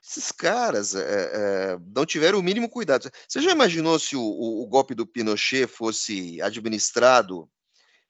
[0.10, 3.12] Esses caras é, é, não tiveram o mínimo cuidado.
[3.28, 7.48] Você já imaginou se o, o, o, golpe do Pinochet fosse administrado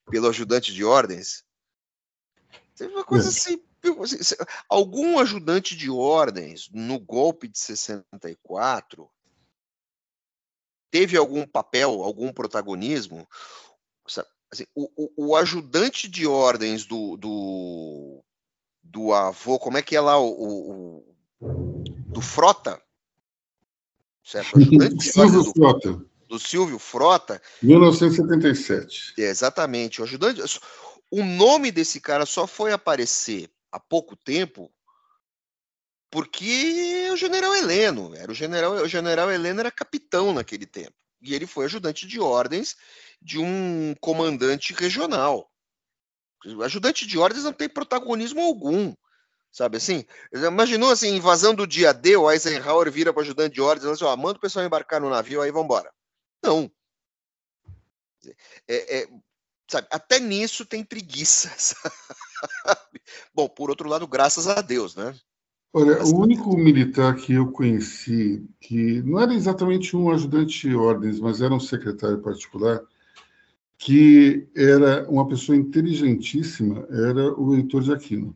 [0.09, 1.43] pelo ajudante de ordens?
[2.73, 3.61] Teve uma coisa assim,
[4.01, 4.35] assim.
[4.69, 9.11] Algum ajudante de ordens no golpe de 64
[10.89, 13.27] teve algum papel, algum protagonismo?
[14.49, 18.23] Assim, o, o, ajudante de ordens do, do,
[18.81, 21.05] do avô, como é que é lá o,
[21.41, 22.81] do Frota,
[24.23, 24.59] certo?
[25.01, 26.05] Silvio do, Frota.
[26.27, 27.41] Do Silvio Frota.
[27.61, 29.13] 1977.
[29.17, 30.01] exatamente.
[30.01, 30.41] O ajudante.
[31.11, 34.71] O nome desse cara só foi aparecer há pouco tempo
[36.11, 40.93] porque o general Heleno, era o general, o general Heleno era capitão naquele tempo.
[41.21, 42.75] E ele foi ajudante de ordens
[43.21, 45.51] de um comandante regional.
[46.45, 48.95] O ajudante de ordens não tem protagonismo algum.
[49.51, 50.05] Sabe assim?
[50.31, 53.91] Imaginou assim, invasão do dia D, o Eisenhower vira para o ajudante de ordens e
[53.91, 55.91] assim: ó, manda o pessoal embarcar no navio, aí vamos embora.
[56.43, 56.71] Não.
[58.67, 59.07] É, é,
[59.69, 61.49] sabe, até nisso tem preguiça.
[61.57, 63.01] Sabe?
[63.33, 65.15] Bom, por outro lado, graças a Deus, né?
[65.71, 71.19] Olha, o único militar que eu conheci, que não era exatamente um ajudante de ordens,
[71.19, 72.81] mas era um secretário particular,
[73.77, 78.35] que era uma pessoa inteligentíssima, era o Heitor de Aquino.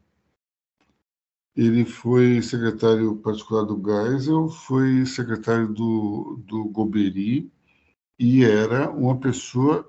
[1.55, 7.51] Ele foi secretário particular do Geisel, foi secretário do, do Goberi
[8.17, 9.87] e era uma pessoa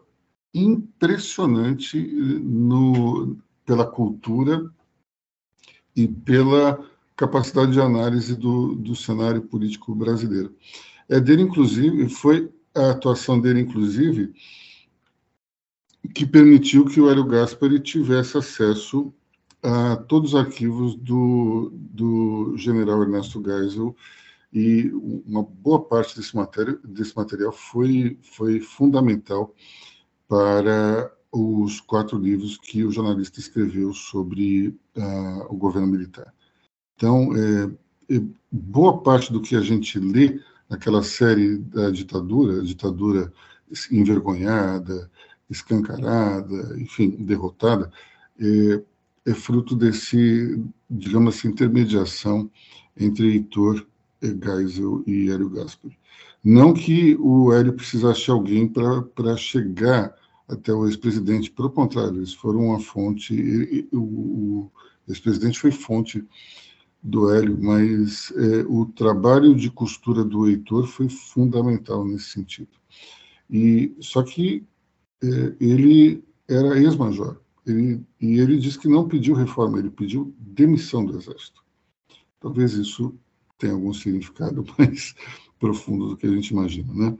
[0.52, 4.70] impressionante no, pela cultura
[5.96, 6.84] e pela
[7.16, 10.54] capacidade de análise do, do cenário político brasileiro.
[11.08, 14.34] É dele, inclusive, foi a atuação dele, inclusive,
[16.14, 19.12] que permitiu que o Hélio Gaspari tivesse acesso
[19.64, 23.96] a todos os arquivos do, do general Ernesto Geisel
[24.52, 24.90] e
[25.26, 26.32] uma boa parte desse,
[26.84, 29.54] desse material foi, foi fundamental
[30.28, 36.32] para os quatro livros que o jornalista escreveu sobre uh, o governo militar.
[36.94, 43.32] Então, é, é, boa parte do que a gente lê naquela série da ditadura, ditadura
[43.90, 45.10] envergonhada,
[45.48, 47.90] escancarada, enfim, derrotada,
[48.38, 48.82] é,
[49.26, 52.50] é fruto desse, digamos assim, intermediação
[52.96, 53.86] entre Heitor
[54.22, 55.98] Geisel e Hélio Gaspari.
[56.42, 60.14] Não que o Hélio precisasse de alguém para chegar
[60.46, 64.72] até o ex-presidente, pelo contrário, eles foram uma fonte, e, e, o, o
[65.08, 66.22] ex-presidente foi fonte
[67.02, 72.68] do Hélio, mas é, o trabalho de costura do Heitor foi fundamental nesse sentido.
[73.50, 74.64] E só que
[75.22, 77.40] é, ele era ex-major.
[77.66, 81.64] Ele, e ele disse que não pediu reforma, ele pediu demissão do Exército.
[82.40, 83.18] Talvez isso
[83.58, 85.14] tenha algum significado mais
[85.58, 87.18] profundo do que a gente imagina, né?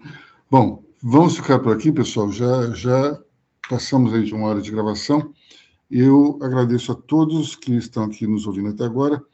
[0.50, 2.30] Bom, vamos ficar por aqui, pessoal.
[2.30, 3.22] Já, já
[3.68, 5.34] passamos aí de uma hora de gravação.
[5.90, 9.24] Eu agradeço a todos que estão aqui nos ouvindo até agora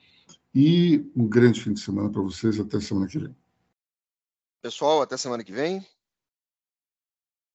[0.55, 2.59] e um grande fim de semana para vocês.
[2.61, 3.35] Até semana que vem.
[4.63, 5.85] Pessoal, até semana que vem.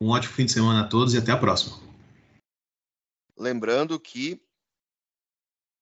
[0.01, 1.84] Um ótimo fim de semana a todos e até a próxima.
[3.37, 4.41] Lembrando que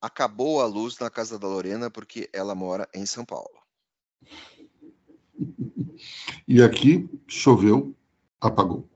[0.02, 3.62] acabou a luz na casa da Lorena porque ela mora em São Paulo.
[6.48, 7.96] E aqui choveu,
[8.42, 8.93] apagou.